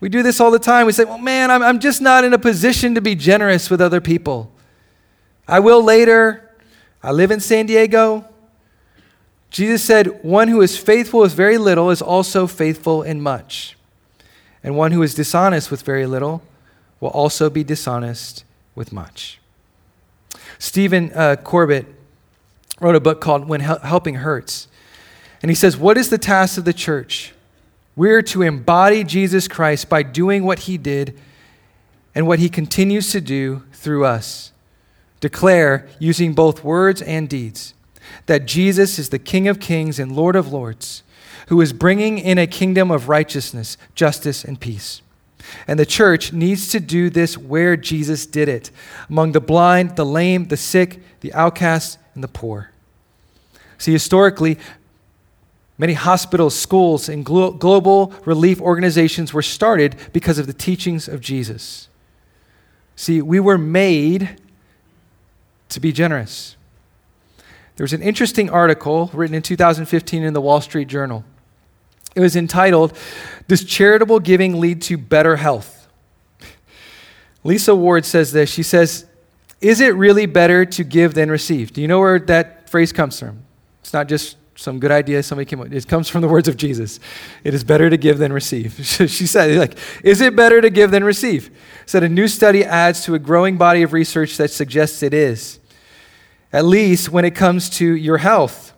We 0.00 0.08
do 0.08 0.22
this 0.22 0.40
all 0.40 0.50
the 0.50 0.58
time. 0.58 0.86
We 0.86 0.92
say, 0.92 1.04
well, 1.04 1.18
man, 1.18 1.50
I'm, 1.50 1.62
I'm 1.62 1.80
just 1.80 2.00
not 2.00 2.24
in 2.24 2.32
a 2.32 2.38
position 2.38 2.94
to 2.94 3.00
be 3.00 3.14
generous 3.14 3.70
with 3.70 3.80
other 3.80 4.00
people. 4.00 4.52
I 5.48 5.60
will 5.60 5.82
later. 5.82 6.50
I 7.02 7.10
live 7.10 7.30
in 7.30 7.40
San 7.40 7.66
Diego. 7.66 8.26
Jesus 9.50 9.84
said, 9.84 10.24
One 10.24 10.48
who 10.48 10.60
is 10.62 10.76
faithful 10.76 11.20
with 11.20 11.32
very 11.32 11.58
little 11.58 11.90
is 11.90 12.02
also 12.02 12.46
faithful 12.46 13.02
in 13.02 13.20
much. 13.20 13.76
And 14.62 14.76
one 14.76 14.92
who 14.92 15.02
is 15.02 15.14
dishonest 15.14 15.70
with 15.70 15.82
very 15.82 16.06
little 16.06 16.42
will 17.00 17.10
also 17.10 17.50
be 17.50 17.62
dishonest 17.62 18.44
with 18.74 18.92
much. 18.92 19.38
Stephen 20.58 21.12
uh, 21.14 21.36
Corbett 21.36 21.86
wrote 22.80 22.96
a 22.96 23.00
book 23.00 23.20
called 23.20 23.46
When 23.46 23.60
Helping 23.60 24.16
Hurts. 24.16 24.68
And 25.44 25.50
he 25.50 25.54
says, 25.54 25.76
What 25.76 25.98
is 25.98 26.08
the 26.08 26.16
task 26.16 26.56
of 26.56 26.64
the 26.64 26.72
church? 26.72 27.34
We're 27.96 28.22
to 28.22 28.40
embody 28.40 29.04
Jesus 29.04 29.46
Christ 29.46 29.90
by 29.90 30.02
doing 30.02 30.42
what 30.44 30.60
he 30.60 30.78
did 30.78 31.20
and 32.14 32.26
what 32.26 32.38
he 32.38 32.48
continues 32.48 33.12
to 33.12 33.20
do 33.20 33.62
through 33.70 34.06
us. 34.06 34.52
Declare, 35.20 35.86
using 35.98 36.32
both 36.32 36.64
words 36.64 37.02
and 37.02 37.28
deeds, 37.28 37.74
that 38.24 38.46
Jesus 38.46 38.98
is 38.98 39.10
the 39.10 39.18
King 39.18 39.46
of 39.46 39.60
kings 39.60 39.98
and 39.98 40.16
Lord 40.16 40.34
of 40.34 40.50
lords, 40.50 41.02
who 41.48 41.60
is 41.60 41.74
bringing 41.74 42.16
in 42.16 42.38
a 42.38 42.46
kingdom 42.46 42.90
of 42.90 43.10
righteousness, 43.10 43.76
justice, 43.94 44.44
and 44.44 44.58
peace. 44.58 45.02
And 45.68 45.78
the 45.78 45.84
church 45.84 46.32
needs 46.32 46.68
to 46.68 46.80
do 46.80 47.10
this 47.10 47.36
where 47.36 47.76
Jesus 47.76 48.24
did 48.24 48.48
it 48.48 48.70
among 49.10 49.32
the 49.32 49.42
blind, 49.42 49.96
the 49.96 50.06
lame, 50.06 50.46
the 50.46 50.56
sick, 50.56 51.02
the 51.20 51.34
outcasts, 51.34 51.98
and 52.14 52.24
the 52.24 52.28
poor. 52.28 52.70
See, 53.76 53.92
historically, 53.92 54.56
Many 55.76 55.94
hospitals, 55.94 56.54
schools, 56.54 57.08
and 57.08 57.24
glo- 57.24 57.50
global 57.50 58.12
relief 58.24 58.60
organizations 58.60 59.32
were 59.32 59.42
started 59.42 59.96
because 60.12 60.38
of 60.38 60.46
the 60.46 60.52
teachings 60.52 61.08
of 61.08 61.20
Jesus. 61.20 61.88
See, 62.96 63.20
we 63.20 63.40
were 63.40 63.58
made 63.58 64.40
to 65.70 65.80
be 65.80 65.92
generous. 65.92 66.56
There 67.76 67.84
was 67.84 67.92
an 67.92 68.02
interesting 68.02 68.50
article 68.50 69.10
written 69.12 69.34
in 69.34 69.42
2015 69.42 70.22
in 70.22 70.32
the 70.32 70.40
Wall 70.40 70.60
Street 70.60 70.86
Journal. 70.86 71.24
It 72.14 72.20
was 72.20 72.36
entitled, 72.36 72.96
Does 73.48 73.64
Charitable 73.64 74.20
Giving 74.20 74.60
Lead 74.60 74.80
to 74.82 74.96
Better 74.96 75.36
Health? 75.36 75.88
Lisa 77.42 77.74
Ward 77.74 78.04
says 78.04 78.30
this. 78.30 78.48
She 78.48 78.62
says, 78.62 79.06
Is 79.60 79.80
it 79.80 79.96
really 79.96 80.26
better 80.26 80.64
to 80.64 80.84
give 80.84 81.14
than 81.14 81.30
receive? 81.30 81.72
Do 81.72 81.82
you 81.82 81.88
know 81.88 81.98
where 81.98 82.20
that 82.20 82.70
phrase 82.70 82.92
comes 82.92 83.18
from? 83.18 83.42
It's 83.82 83.92
not 83.92 84.08
just 84.08 84.36
some 84.56 84.78
good 84.78 84.92
idea 84.92 85.22
somebody 85.22 85.46
came 85.46 85.60
up 85.60 85.72
it 85.72 85.88
comes 85.88 86.08
from 86.08 86.20
the 86.20 86.28
words 86.28 86.48
of 86.48 86.56
jesus. 86.56 87.00
It 87.42 87.54
is 87.54 87.64
better 87.64 87.90
to 87.90 87.96
give 87.96 88.18
than 88.18 88.32
receive. 88.32 88.74
She 88.84 89.26
said 89.26 89.56
like 89.58 89.78
is 90.02 90.20
it 90.20 90.36
better 90.36 90.60
to 90.60 90.70
give 90.70 90.90
than 90.90 91.04
receive? 91.04 91.50
Said 91.86 92.02
a 92.02 92.08
new 92.08 92.28
study 92.28 92.64
adds 92.64 93.04
to 93.04 93.14
a 93.14 93.18
growing 93.18 93.56
body 93.56 93.82
of 93.82 93.92
research 93.92 94.36
that 94.36 94.50
suggests 94.50 95.02
it 95.02 95.12
is. 95.12 95.58
At 96.52 96.64
least 96.64 97.10
when 97.10 97.24
it 97.24 97.34
comes 97.34 97.68
to 97.70 97.94
your 97.94 98.18
health. 98.18 98.72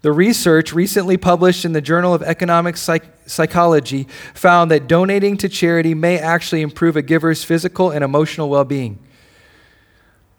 The 0.00 0.12
research 0.12 0.72
recently 0.74 1.16
published 1.16 1.64
in 1.64 1.72
the 1.72 1.80
journal 1.80 2.12
of 2.12 2.22
economic 2.22 2.76
Psych- 2.76 3.10
psychology 3.26 4.06
found 4.34 4.70
that 4.70 4.86
donating 4.86 5.38
to 5.38 5.48
charity 5.48 5.94
may 5.94 6.18
actually 6.18 6.60
improve 6.60 6.94
a 6.96 7.02
giver's 7.02 7.42
physical 7.42 7.90
and 7.90 8.04
emotional 8.04 8.48
well-being. 8.48 8.98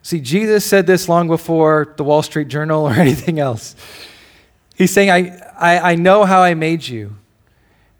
See 0.01 0.19
jesus 0.19 0.65
said 0.65 0.85
this 0.85 1.09
long 1.09 1.27
before 1.27 1.93
the 1.97 2.03
wall 2.03 2.21
street 2.21 2.47
journal 2.47 2.83
or 2.87 2.93
anything 2.93 3.39
else 3.39 3.75
He's 4.75 4.91
saying, 4.91 5.09
I, 5.09 5.37
I, 5.57 5.91
I 5.91 5.95
know 5.95 6.25
how 6.25 6.41
I 6.41 6.53
made 6.53 6.87
you, 6.87 7.15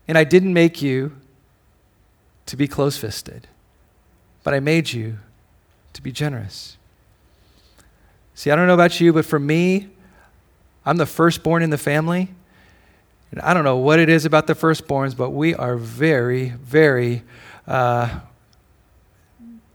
and 0.07 0.17
I 0.17 0.23
didn't 0.23 0.53
make 0.53 0.81
you 0.81 1.15
to 2.45 2.57
be 2.57 2.67
close 2.67 2.97
fisted, 2.97 3.47
but 4.43 4.53
I 4.53 4.59
made 4.59 4.91
you 4.91 5.17
to 5.93 6.01
be 6.01 6.11
generous. 6.11 6.77
See, 8.35 8.51
I 8.51 8.55
don't 8.55 8.67
know 8.67 8.73
about 8.73 8.99
you, 8.99 9.13
but 9.13 9.25
for 9.25 9.39
me, 9.39 9.89
I'm 10.85 10.97
the 10.97 11.05
firstborn 11.05 11.63
in 11.63 11.69
the 11.69 11.77
family. 11.77 12.29
And 13.31 13.41
I 13.41 13.53
don't 13.53 13.63
know 13.63 13.77
what 13.77 13.99
it 13.99 14.09
is 14.09 14.25
about 14.25 14.47
the 14.47 14.53
firstborns, 14.53 15.15
but 15.17 15.31
we 15.31 15.55
are 15.55 15.75
very, 15.77 16.49
very 16.49 17.23
uh, 17.67 18.19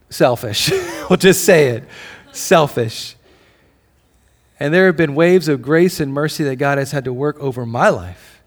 selfish. 0.09 0.71
we'll 1.11 1.17
just 1.17 1.45
say 1.45 1.69
it 1.69 1.85
selfish. 2.33 3.17
And 4.61 4.75
there 4.75 4.87
have 4.87 4.97
been 4.97 5.15
waves 5.15 5.49
of 5.49 5.63
grace 5.63 5.99
and 5.99 6.13
mercy 6.13 6.45
that 6.45 6.57
God 6.57 6.77
has 6.77 6.93
had 6.93 7.05
to 7.05 7.13
work 7.13 7.41
over 7.41 7.65
my 7.65 7.89
life 7.89 8.43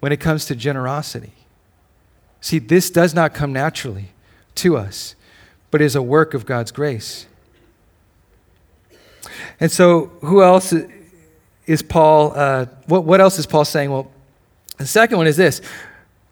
when 0.00 0.12
it 0.12 0.20
comes 0.20 0.44
to 0.46 0.54
generosity. 0.54 1.32
See, 2.42 2.58
this 2.58 2.90
does 2.90 3.14
not 3.14 3.32
come 3.32 3.54
naturally 3.54 4.10
to 4.56 4.76
us, 4.76 5.16
but 5.70 5.80
is 5.80 5.96
a 5.96 6.02
work 6.02 6.34
of 6.34 6.44
God's 6.44 6.70
grace. 6.70 7.26
And 9.58 9.72
so, 9.72 10.12
who 10.20 10.42
else 10.42 10.74
is 11.66 11.82
Paul? 11.82 12.32
Uh, 12.36 12.66
what, 12.86 13.04
what 13.04 13.20
else 13.20 13.38
is 13.38 13.46
Paul 13.46 13.64
saying? 13.64 13.90
Well, 13.90 14.10
the 14.76 14.86
second 14.86 15.16
one 15.16 15.26
is 15.26 15.38
this 15.38 15.62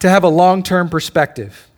to 0.00 0.10
have 0.10 0.22
a 0.22 0.28
long 0.28 0.62
term 0.62 0.90
perspective. 0.90 1.68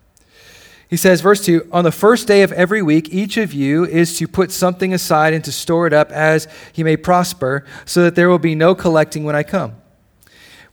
He 0.89 0.97
says, 0.97 1.21
verse 1.21 1.45
2 1.45 1.69
On 1.73 1.85
the 1.85 1.93
first 1.93 2.29
day 2.29 2.43
of 2.43 2.53
every 2.53 2.83
week, 2.83 3.13
each 3.13 3.37
of 3.37 3.53
you 3.53 3.85
is 3.85 4.17
to 4.19 4.29
put 4.29 4.53
something 4.53 4.95
aside 4.95 5.35
and 5.35 5.45
to 5.45 5.53
store 5.53 5.87
it 5.87 5.93
up 5.93 6.11
as 6.13 6.47
he 6.73 6.85
may 6.85 6.97
prosper, 6.97 7.65
so 7.85 8.03
that 8.05 8.15
there 8.15 8.29
will 8.29 8.39
be 8.39 8.55
no 8.55 8.75
collecting 8.75 9.25
when 9.25 9.35
I 9.35 9.43
come. 9.43 9.75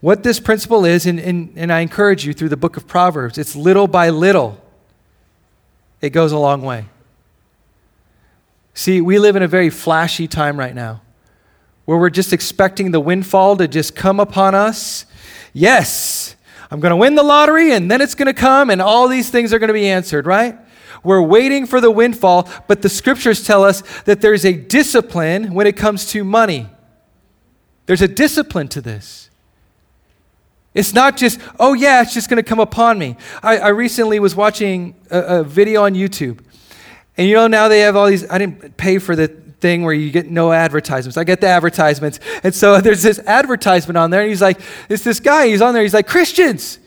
What 0.01 0.23
this 0.23 0.39
principle 0.39 0.85
is, 0.85 1.05
and, 1.05 1.19
and, 1.19 1.53
and 1.55 1.71
I 1.71 1.79
encourage 1.79 2.25
you 2.25 2.33
through 2.33 2.49
the 2.49 2.57
book 2.57 2.77
of 2.77 2.87
Proverbs, 2.87 3.37
it's 3.37 3.55
little 3.55 3.87
by 3.87 4.09
little, 4.09 4.61
it 6.01 6.09
goes 6.09 6.31
a 6.31 6.37
long 6.37 6.61
way. 6.61 6.85
See, 8.73 9.01
we 9.01 9.19
live 9.19 9.35
in 9.35 9.43
a 9.43 9.47
very 9.47 9.69
flashy 9.69 10.27
time 10.27 10.57
right 10.57 10.75
now 10.75 11.01
where 11.85 11.97
we're 11.97 12.09
just 12.09 12.33
expecting 12.33 12.91
the 12.91 12.99
windfall 12.99 13.57
to 13.57 13.67
just 13.67 13.95
come 13.95 14.19
upon 14.19 14.55
us. 14.55 15.05
Yes, 15.53 16.35
I'm 16.73 16.79
going 16.79 16.89
to 16.89 16.95
win 16.95 17.13
the 17.13 17.21
lottery 17.21 17.71
and 17.71 17.89
then 17.89 18.01
it's 18.01 18.15
going 18.15 18.25
to 18.25 18.33
come 18.33 18.71
and 18.71 18.81
all 18.81 19.07
these 19.07 19.29
things 19.29 19.53
are 19.53 19.59
going 19.59 19.67
to 19.67 19.75
be 19.75 19.87
answered, 19.87 20.25
right? 20.25 20.57
We're 21.03 21.21
waiting 21.21 21.67
for 21.67 21.79
the 21.79 21.91
windfall, 21.91 22.49
but 22.67 22.81
the 22.81 22.89
scriptures 22.89 23.45
tell 23.45 23.63
us 23.63 23.83
that 24.05 24.21
there's 24.21 24.43
a 24.43 24.53
discipline 24.53 25.53
when 25.53 25.67
it 25.67 25.77
comes 25.77 26.07
to 26.13 26.23
money. 26.23 26.65
There's 27.85 28.01
a 28.01 28.07
discipline 28.07 28.69
to 28.69 28.81
this. 28.81 29.29
It's 30.73 30.95
not 30.95 31.15
just, 31.15 31.39
oh 31.59 31.73
yeah, 31.73 32.01
it's 32.01 32.15
just 32.15 32.27
going 32.27 32.43
to 32.43 32.49
come 32.49 32.59
upon 32.59 32.97
me. 32.97 33.17
I, 33.43 33.59
I 33.59 33.67
recently 33.67 34.19
was 34.19 34.35
watching 34.35 34.95
a, 35.11 35.19
a 35.19 35.43
video 35.43 35.83
on 35.83 35.93
YouTube. 35.93 36.39
And 37.17 37.27
you 37.27 37.35
know, 37.35 37.45
now 37.45 37.67
they 37.67 37.81
have 37.81 37.95
all 37.95 38.07
these, 38.07 38.27
I 38.31 38.39
didn't 38.39 38.77
pay 38.77 38.97
for 38.97 39.15
the 39.15 39.27
thing 39.63 39.83
where 39.83 39.93
you 39.93 40.11
get 40.11 40.29
no 40.29 40.51
advertisements. 40.51 41.17
I 41.17 41.23
get 41.23 41.39
the 41.39 41.47
advertisements. 41.47 42.19
And 42.43 42.53
so 42.53 42.81
there's 42.81 43.01
this 43.01 43.17
advertisement 43.19 43.97
on 43.97 44.11
there, 44.11 44.21
and 44.21 44.29
he's 44.29 44.41
like, 44.41 44.59
it's 44.89 45.03
this 45.03 45.19
guy, 45.21 45.47
he's 45.47 45.61
on 45.61 45.73
there, 45.73 45.81
he's 45.81 45.93
like, 45.93 46.05
Christians. 46.05 46.79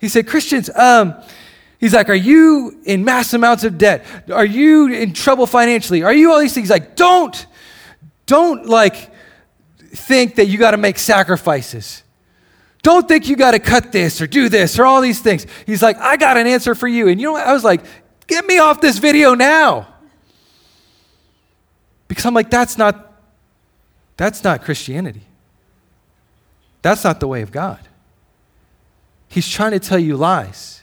He 0.00 0.08
said, 0.08 0.28
Christians, 0.28 0.70
um, 0.70 1.14
he's 1.78 1.92
like, 1.92 2.08
Are 2.08 2.14
you 2.14 2.80
in 2.84 3.04
mass 3.04 3.34
amounts 3.34 3.64
of 3.64 3.76
debt? 3.76 4.06
Are 4.32 4.44
you 4.44 4.92
in 4.92 5.12
trouble 5.12 5.46
financially? 5.46 6.04
Are 6.04 6.14
you 6.14 6.30
all 6.30 6.38
these 6.38 6.54
things? 6.54 6.68
He's 6.68 6.70
like, 6.70 6.94
don't, 6.94 7.46
don't 8.26 8.66
like 8.66 9.10
think 9.90 10.36
that 10.36 10.46
you 10.46 10.58
got 10.58 10.70
to 10.70 10.76
make 10.76 10.98
sacrifices. 10.98 12.04
Don't 12.82 13.08
think 13.08 13.28
you 13.28 13.34
got 13.34 13.50
to 13.50 13.58
cut 13.58 13.90
this 13.90 14.20
or 14.20 14.28
do 14.28 14.48
this 14.48 14.78
or 14.78 14.86
all 14.86 15.00
these 15.00 15.20
things. 15.20 15.46
He's 15.66 15.82
like, 15.82 15.96
I 15.96 16.16
got 16.16 16.36
an 16.36 16.46
answer 16.46 16.76
for 16.76 16.86
you. 16.86 17.08
And 17.08 17.20
you 17.20 17.26
know 17.26 17.32
what? 17.32 17.46
I 17.46 17.52
was 17.52 17.64
like, 17.64 17.82
get 18.28 18.46
me 18.46 18.58
off 18.58 18.80
this 18.80 18.98
video 18.98 19.34
now. 19.34 19.95
Because 22.08 22.24
I'm 22.24 22.34
like, 22.34 22.50
that's 22.50 22.78
not, 22.78 23.12
that's 24.16 24.44
not 24.44 24.62
Christianity. 24.62 25.22
That's 26.82 27.04
not 27.04 27.20
the 27.20 27.26
way 27.26 27.42
of 27.42 27.50
God. 27.50 27.80
He's 29.28 29.48
trying 29.48 29.72
to 29.72 29.80
tell 29.80 29.98
you 29.98 30.16
lies. 30.16 30.82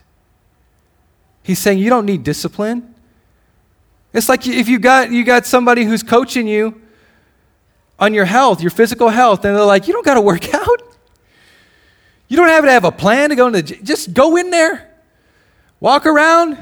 He's 1.43 1.59
saying 1.59 1.79
you 1.79 1.89
don't 1.89 2.05
need 2.05 2.23
discipline. 2.23 2.93
It's 4.13 4.29
like 4.29 4.45
if 4.45 4.67
you 4.67 4.79
got, 4.79 5.11
you 5.11 5.23
got 5.23 5.45
somebody 5.45 5.85
who's 5.85 6.03
coaching 6.03 6.47
you 6.47 6.81
on 7.97 8.13
your 8.13 8.25
health, 8.25 8.61
your 8.61 8.69
physical 8.69 9.09
health, 9.09 9.45
and 9.45 9.55
they're 9.55 9.63
like, 9.63 9.87
you 9.87 9.93
don't 9.93 10.05
got 10.05 10.15
to 10.15 10.21
work 10.21 10.53
out. 10.53 10.81
You 12.27 12.37
don't 12.37 12.49
have 12.49 12.63
to 12.63 12.71
have 12.71 12.83
a 12.83 12.91
plan 12.91 13.29
to 13.29 13.35
go 13.35 13.47
into 13.47 13.61
the 13.61 13.75
Just 13.83 14.13
go 14.13 14.35
in 14.35 14.49
there, 14.49 14.91
walk 15.79 16.05
around, 16.05 16.57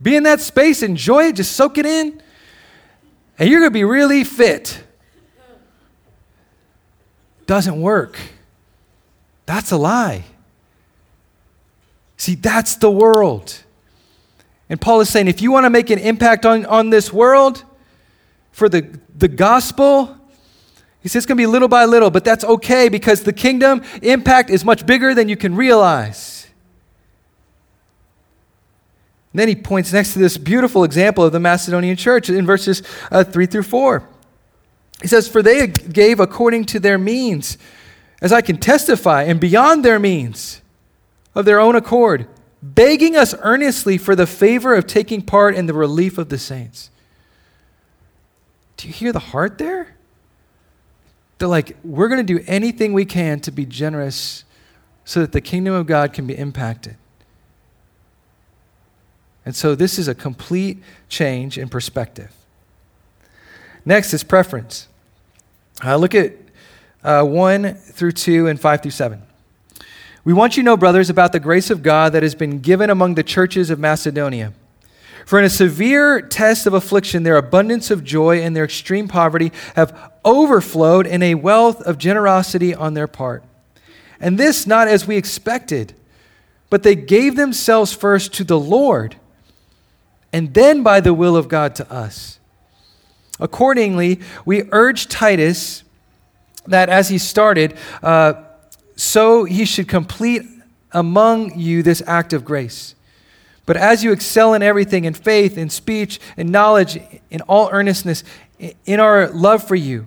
be 0.00 0.14
in 0.14 0.22
that 0.24 0.40
space, 0.40 0.82
enjoy 0.82 1.24
it, 1.24 1.36
just 1.36 1.52
soak 1.52 1.78
it 1.78 1.86
in 1.86 2.22
and 3.40 3.48
you're 3.48 3.60
going 3.60 3.70
to 3.70 3.74
be 3.74 3.84
really 3.84 4.22
fit. 4.22 4.84
Doesn't 7.46 7.80
work. 7.80 8.18
That's 9.46 9.72
a 9.72 9.78
lie. 9.78 10.24
See, 12.18 12.34
that's 12.34 12.76
the 12.76 12.90
world. 12.90 13.62
And 14.68 14.78
Paul 14.78 15.00
is 15.00 15.08
saying 15.08 15.26
if 15.26 15.40
you 15.40 15.50
want 15.50 15.64
to 15.64 15.70
make 15.70 15.88
an 15.88 15.98
impact 15.98 16.44
on, 16.44 16.66
on 16.66 16.90
this 16.90 17.12
world 17.12 17.64
for 18.52 18.68
the, 18.68 19.00
the 19.16 19.26
gospel, 19.26 20.18
he 21.00 21.08
says 21.08 21.20
it's 21.20 21.26
going 21.26 21.38
to 21.38 21.42
be 21.42 21.46
little 21.46 21.66
by 21.66 21.86
little, 21.86 22.10
but 22.10 22.24
that's 22.24 22.44
okay 22.44 22.90
because 22.90 23.22
the 23.22 23.32
kingdom 23.32 23.82
impact 24.02 24.50
is 24.50 24.66
much 24.66 24.84
bigger 24.84 25.14
than 25.14 25.30
you 25.30 25.36
can 25.36 25.56
realize. 25.56 26.39
And 29.32 29.38
then 29.38 29.48
he 29.48 29.54
points 29.54 29.92
next 29.92 30.12
to 30.14 30.18
this 30.18 30.36
beautiful 30.36 30.82
example 30.82 31.24
of 31.24 31.32
the 31.32 31.40
Macedonian 31.40 31.96
church 31.96 32.28
in 32.28 32.46
verses 32.46 32.82
uh, 33.10 33.22
3 33.22 33.46
through 33.46 33.62
4. 33.62 34.08
He 35.02 35.08
says, 35.08 35.28
For 35.28 35.42
they 35.42 35.68
gave 35.68 36.20
according 36.20 36.64
to 36.66 36.80
their 36.80 36.98
means, 36.98 37.56
as 38.20 38.32
I 38.32 38.40
can 38.40 38.58
testify, 38.58 39.22
and 39.22 39.40
beyond 39.40 39.84
their 39.84 39.98
means, 39.98 40.60
of 41.34 41.44
their 41.44 41.60
own 41.60 41.76
accord, 41.76 42.26
begging 42.62 43.16
us 43.16 43.34
earnestly 43.40 43.96
for 43.96 44.16
the 44.16 44.26
favor 44.26 44.74
of 44.74 44.86
taking 44.86 45.22
part 45.22 45.54
in 45.54 45.66
the 45.66 45.74
relief 45.74 46.18
of 46.18 46.28
the 46.28 46.38
saints. 46.38 46.90
Do 48.76 48.88
you 48.88 48.94
hear 48.94 49.12
the 49.12 49.18
heart 49.18 49.58
there? 49.58 49.94
They're 51.38 51.48
like, 51.48 51.76
we're 51.84 52.08
going 52.08 52.24
to 52.26 52.34
do 52.38 52.42
anything 52.46 52.92
we 52.92 53.04
can 53.04 53.40
to 53.40 53.50
be 53.50 53.64
generous 53.64 54.44
so 55.04 55.20
that 55.20 55.32
the 55.32 55.40
kingdom 55.40 55.72
of 55.72 55.86
God 55.86 56.12
can 56.12 56.26
be 56.26 56.36
impacted. 56.36 56.96
And 59.50 59.56
so 59.56 59.74
this 59.74 59.98
is 59.98 60.06
a 60.06 60.14
complete 60.14 60.78
change 61.08 61.58
in 61.58 61.68
perspective. 61.68 62.32
Next 63.84 64.14
is 64.14 64.22
preference. 64.22 64.86
Uh, 65.84 65.96
look 65.96 66.14
at 66.14 66.34
uh, 67.02 67.24
1 67.24 67.74
through 67.74 68.12
2 68.12 68.46
and 68.46 68.60
5 68.60 68.80
through 68.80 68.92
7. 68.92 69.20
We 70.22 70.32
want 70.32 70.56
you 70.56 70.62
to 70.62 70.64
know, 70.66 70.76
brothers, 70.76 71.10
about 71.10 71.32
the 71.32 71.40
grace 71.40 71.68
of 71.68 71.82
God 71.82 72.12
that 72.12 72.22
has 72.22 72.36
been 72.36 72.60
given 72.60 72.90
among 72.90 73.16
the 73.16 73.24
churches 73.24 73.70
of 73.70 73.80
Macedonia. 73.80 74.52
For 75.26 75.40
in 75.40 75.44
a 75.44 75.50
severe 75.50 76.20
test 76.20 76.68
of 76.68 76.72
affliction, 76.72 77.24
their 77.24 77.36
abundance 77.36 77.90
of 77.90 78.04
joy 78.04 78.42
and 78.42 78.54
their 78.54 78.62
extreme 78.62 79.08
poverty 79.08 79.50
have 79.74 80.12
overflowed 80.24 81.08
in 81.08 81.24
a 81.24 81.34
wealth 81.34 81.80
of 81.80 81.98
generosity 81.98 82.72
on 82.72 82.94
their 82.94 83.08
part. 83.08 83.42
And 84.20 84.38
this 84.38 84.64
not 84.64 84.86
as 84.86 85.08
we 85.08 85.16
expected, 85.16 85.94
but 86.70 86.84
they 86.84 86.94
gave 86.94 87.34
themselves 87.34 87.92
first 87.92 88.32
to 88.34 88.44
the 88.44 88.58
Lord, 88.58 89.16
and 90.32 90.54
then 90.54 90.82
by 90.82 91.00
the 91.00 91.14
will 91.14 91.36
of 91.36 91.48
God 91.48 91.74
to 91.76 91.92
us. 91.92 92.38
Accordingly, 93.38 94.20
we 94.44 94.64
urge 94.70 95.08
Titus 95.08 95.82
that 96.66 96.88
as 96.88 97.08
he 97.08 97.18
started, 97.18 97.76
uh, 98.02 98.34
so 98.96 99.44
he 99.44 99.64
should 99.64 99.88
complete 99.88 100.42
among 100.92 101.58
you 101.58 101.82
this 101.82 102.02
act 102.06 102.32
of 102.32 102.44
grace. 102.44 102.94
But 103.64 103.76
as 103.76 104.04
you 104.04 104.12
excel 104.12 104.54
in 104.54 104.62
everything, 104.62 105.04
in 105.04 105.14
faith, 105.14 105.56
in 105.56 105.70
speech, 105.70 106.20
in 106.36 106.50
knowledge, 106.50 107.00
in 107.30 107.40
all 107.42 107.70
earnestness, 107.72 108.24
in 108.84 109.00
our 109.00 109.28
love 109.30 109.66
for 109.66 109.76
you, 109.76 110.06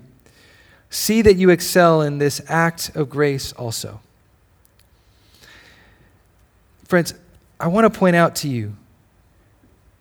see 0.89 1.21
that 1.21 1.35
you 1.35 1.49
excel 1.49 2.01
in 2.01 2.17
this 2.17 2.41
act 2.47 2.91
of 2.95 3.09
grace 3.09 3.51
also. 3.53 3.99
Friends, 6.85 7.13
I 7.59 7.67
want 7.67 7.91
to 7.91 7.99
point 7.99 8.15
out 8.15 8.35
to 8.37 8.47
you 8.47 8.75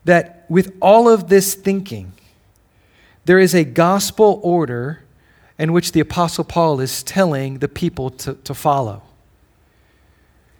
that 0.05 0.45
with 0.49 0.75
all 0.81 1.09
of 1.09 1.29
this 1.29 1.53
thinking, 1.53 2.13
there 3.25 3.39
is 3.39 3.55
a 3.55 3.63
gospel 3.63 4.39
order 4.43 5.03
in 5.57 5.71
which 5.71 5.91
the 5.91 5.99
Apostle 5.99 6.43
Paul 6.43 6.79
is 6.79 7.03
telling 7.03 7.59
the 7.59 7.67
people 7.67 8.09
to, 8.09 8.33
to 8.33 8.53
follow. 8.53 9.03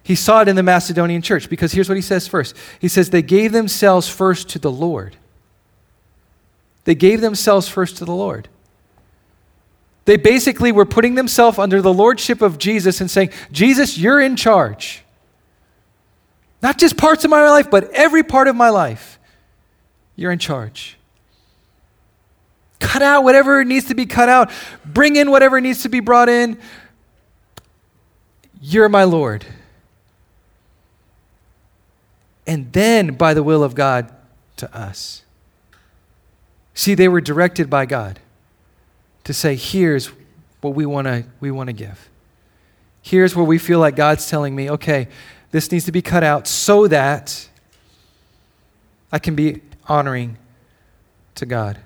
He 0.02 0.14
saw 0.14 0.42
it 0.42 0.48
in 0.48 0.56
the 0.56 0.62
Macedonian 0.62 1.22
church 1.22 1.48
because 1.48 1.72
here's 1.72 1.88
what 1.88 1.96
he 1.96 2.02
says 2.02 2.28
first 2.28 2.54
He 2.78 2.88
says, 2.88 3.10
They 3.10 3.22
gave 3.22 3.52
themselves 3.52 4.08
first 4.08 4.48
to 4.50 4.58
the 4.58 4.70
Lord. 4.70 5.16
They 6.84 6.94
gave 6.94 7.22
themselves 7.22 7.66
first 7.68 7.96
to 7.98 8.04
the 8.04 8.14
Lord. 8.14 8.48
They 10.04 10.18
basically 10.18 10.70
were 10.70 10.84
putting 10.84 11.14
themselves 11.14 11.58
under 11.58 11.80
the 11.80 11.92
lordship 11.92 12.42
of 12.42 12.58
Jesus 12.58 13.00
and 13.00 13.10
saying, 13.10 13.30
Jesus, 13.50 13.96
you're 13.96 14.20
in 14.20 14.36
charge. 14.36 15.02
Not 16.62 16.78
just 16.78 16.98
parts 16.98 17.24
of 17.24 17.30
my 17.30 17.48
life, 17.48 17.70
but 17.70 17.90
every 17.92 18.22
part 18.22 18.48
of 18.48 18.54
my 18.56 18.68
life. 18.68 19.13
You're 20.16 20.32
in 20.32 20.38
charge. 20.38 20.96
Cut 22.80 23.02
out 23.02 23.24
whatever 23.24 23.64
needs 23.64 23.86
to 23.86 23.94
be 23.94 24.06
cut 24.06 24.28
out. 24.28 24.50
Bring 24.84 25.16
in 25.16 25.30
whatever 25.30 25.60
needs 25.60 25.82
to 25.82 25.88
be 25.88 26.00
brought 26.00 26.28
in. 26.28 26.58
You're 28.60 28.88
my 28.88 29.04
Lord. 29.04 29.44
And 32.46 32.72
then, 32.72 33.14
by 33.14 33.34
the 33.34 33.42
will 33.42 33.62
of 33.62 33.74
God, 33.74 34.14
to 34.56 34.76
us. 34.76 35.22
See, 36.74 36.94
they 36.94 37.08
were 37.08 37.20
directed 37.20 37.70
by 37.70 37.86
God 37.86 38.20
to 39.24 39.32
say, 39.32 39.56
here's 39.56 40.10
what 40.60 40.74
we 40.74 40.86
want 40.86 41.06
to 41.06 41.24
we 41.40 41.50
want 41.50 41.68
to 41.68 41.72
give. 41.72 42.08
Here's 43.02 43.36
where 43.36 43.44
we 43.44 43.58
feel 43.58 43.78
like 43.78 43.96
God's 43.96 44.28
telling 44.28 44.54
me, 44.54 44.70
okay, 44.70 45.08
this 45.50 45.70
needs 45.70 45.84
to 45.84 45.92
be 45.92 46.02
cut 46.02 46.24
out 46.24 46.46
so 46.46 46.88
that 46.88 47.48
I 49.12 49.18
can 49.18 49.34
be 49.34 49.60
honoring 49.88 50.38
to 51.36 51.46
God. 51.46 51.78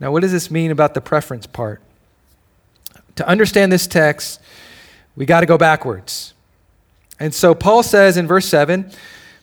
Now, 0.00 0.12
what 0.12 0.20
does 0.20 0.32
this 0.32 0.50
mean 0.50 0.70
about 0.70 0.94
the 0.94 1.00
preference 1.00 1.46
part? 1.46 1.80
To 3.16 3.26
understand 3.28 3.70
this 3.70 3.86
text, 3.86 4.40
we 5.16 5.24
got 5.24 5.40
to 5.40 5.46
go 5.46 5.56
backwards. 5.56 6.34
And 7.20 7.32
so 7.32 7.54
Paul 7.54 7.82
says 7.82 8.16
in 8.16 8.26
verse 8.26 8.46
7 8.46 8.90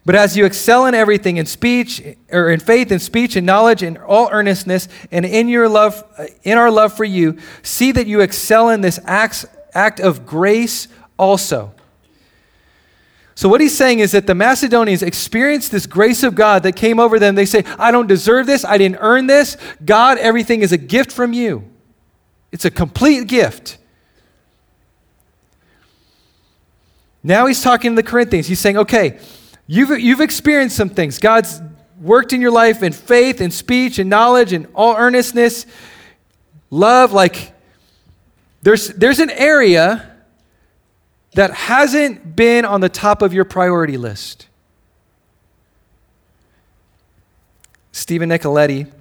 But 0.05 0.15
as 0.15 0.35
you 0.35 0.45
excel 0.45 0.85
in 0.85 0.93
everything, 0.93 1.37
in 1.37 1.45
speech, 1.45 2.03
or 2.31 2.49
in 2.49 2.59
faith, 2.59 2.91
in 2.91 2.99
speech, 2.99 3.35
and 3.35 3.45
knowledge, 3.45 3.81
in 3.81 3.97
all 3.97 4.29
earnestness, 4.31 4.89
and 5.11 5.25
in 5.25 5.47
your 5.47 5.69
love, 5.69 6.03
uh, 6.17 6.25
in 6.43 6.57
our 6.57 6.69
love 6.69 6.95
for 6.95 7.05
you, 7.05 7.37
see 7.63 7.91
that 7.93 8.07
you 8.07 8.19
excel 8.19 8.69
in 8.69 8.81
this 8.81 8.99
act 9.05 9.99
of 9.99 10.25
grace 10.25 10.89
also. 11.17 11.73
So, 13.41 13.49
what 13.49 13.59
he's 13.59 13.75
saying 13.75 13.97
is 13.97 14.11
that 14.11 14.27
the 14.27 14.35
Macedonians 14.35 15.01
experienced 15.01 15.71
this 15.71 15.87
grace 15.87 16.21
of 16.21 16.35
God 16.35 16.61
that 16.61 16.73
came 16.73 16.99
over 16.99 17.17
them. 17.17 17.33
They 17.33 17.47
say, 17.47 17.63
I 17.79 17.89
don't 17.89 18.05
deserve 18.05 18.45
this. 18.45 18.63
I 18.63 18.77
didn't 18.77 18.99
earn 18.99 19.25
this. 19.25 19.57
God, 19.83 20.19
everything 20.19 20.61
is 20.61 20.71
a 20.71 20.77
gift 20.77 21.11
from 21.11 21.33
you. 21.33 21.67
It's 22.51 22.65
a 22.65 22.69
complete 22.69 23.27
gift. 23.27 23.79
Now 27.23 27.47
he's 27.47 27.63
talking 27.63 27.93
to 27.93 27.95
the 27.95 28.07
Corinthians. 28.07 28.45
He's 28.45 28.59
saying, 28.59 28.77
okay, 28.77 29.17
you've, 29.65 29.99
you've 29.99 30.21
experienced 30.21 30.75
some 30.75 30.89
things. 30.89 31.17
God's 31.17 31.63
worked 31.99 32.33
in 32.33 32.41
your 32.41 32.51
life 32.51 32.83
in 32.83 32.93
faith 32.93 33.41
and 33.41 33.51
speech 33.51 33.97
and 33.97 34.07
knowledge 34.07 34.53
and 34.53 34.67
all 34.75 34.95
earnestness, 34.95 35.65
love. 36.69 37.11
Like, 37.11 37.53
there's, 38.61 38.89
there's 38.89 39.17
an 39.17 39.31
area 39.31 40.10
that 41.33 41.51
hasn't 41.51 42.35
been 42.35 42.65
on 42.65 42.81
the 42.81 42.89
top 42.89 43.21
of 43.21 43.33
your 43.33 43.45
priority 43.45 43.97
list? 43.97 44.47
Stephen 47.91 48.29
Nicoletti, 48.29 48.91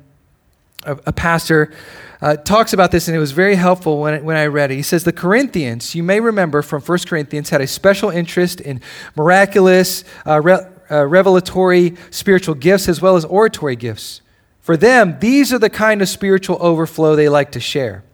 a, 0.85 0.93
a 1.07 1.13
pastor, 1.13 1.73
uh, 2.21 2.37
talks 2.37 2.73
about 2.73 2.91
this, 2.91 3.09
and 3.09 3.17
it 3.17 3.21
was 3.21 3.33
very 3.33 3.55
helpful 3.55 4.01
when, 4.01 4.23
when 4.25 4.37
I 4.37 4.47
read 4.47 4.71
it. 4.71 4.77
He 4.77 4.83
says, 4.83 5.05
The 5.05 5.13
Corinthians, 5.13 5.95
you 5.95 6.03
may 6.03 6.21
remember 6.21 6.61
from 6.63 6.83
1 6.83 6.99
Corinthians, 7.07 7.51
had 7.51 7.61
a 7.61 7.67
special 7.67 8.11
interest 8.11 8.61
in 8.61 8.81
miraculous, 9.17 10.05
uh, 10.27 10.41
re- 10.41 10.67
uh, 10.91 11.07
revelatory 11.07 11.97
spiritual 12.11 12.55
gifts 12.55 12.89
as 12.89 13.01
well 13.01 13.17
as 13.17 13.25
oratory 13.25 13.77
gifts. 13.77 14.21
For 14.61 14.77
them, 14.77 15.19
these 15.21 15.53
are 15.53 15.59
the 15.59 15.71
kind 15.71 16.03
of 16.03 16.09
spiritual 16.09 16.59
overflow 16.61 17.17
they 17.17 17.29
like 17.29 17.53
to 17.53 17.61
share. 17.61 18.05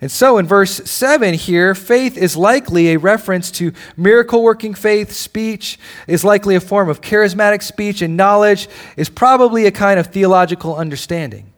And 0.00 0.10
so 0.10 0.38
in 0.38 0.46
verse 0.46 0.90
7 0.90 1.34
here, 1.34 1.74
faith 1.74 2.16
is 2.16 2.36
likely 2.36 2.92
a 2.92 2.98
reference 2.98 3.50
to 3.52 3.72
miracle 3.96 4.42
working 4.42 4.74
faith. 4.74 5.12
Speech 5.12 5.78
is 6.06 6.24
likely 6.24 6.56
a 6.56 6.60
form 6.60 6.88
of 6.88 7.00
charismatic 7.00 7.62
speech, 7.62 8.02
and 8.02 8.16
knowledge 8.16 8.68
is 8.96 9.08
probably 9.08 9.66
a 9.66 9.70
kind 9.70 10.00
of 10.00 10.08
theological 10.08 10.74
understanding. 10.76 11.52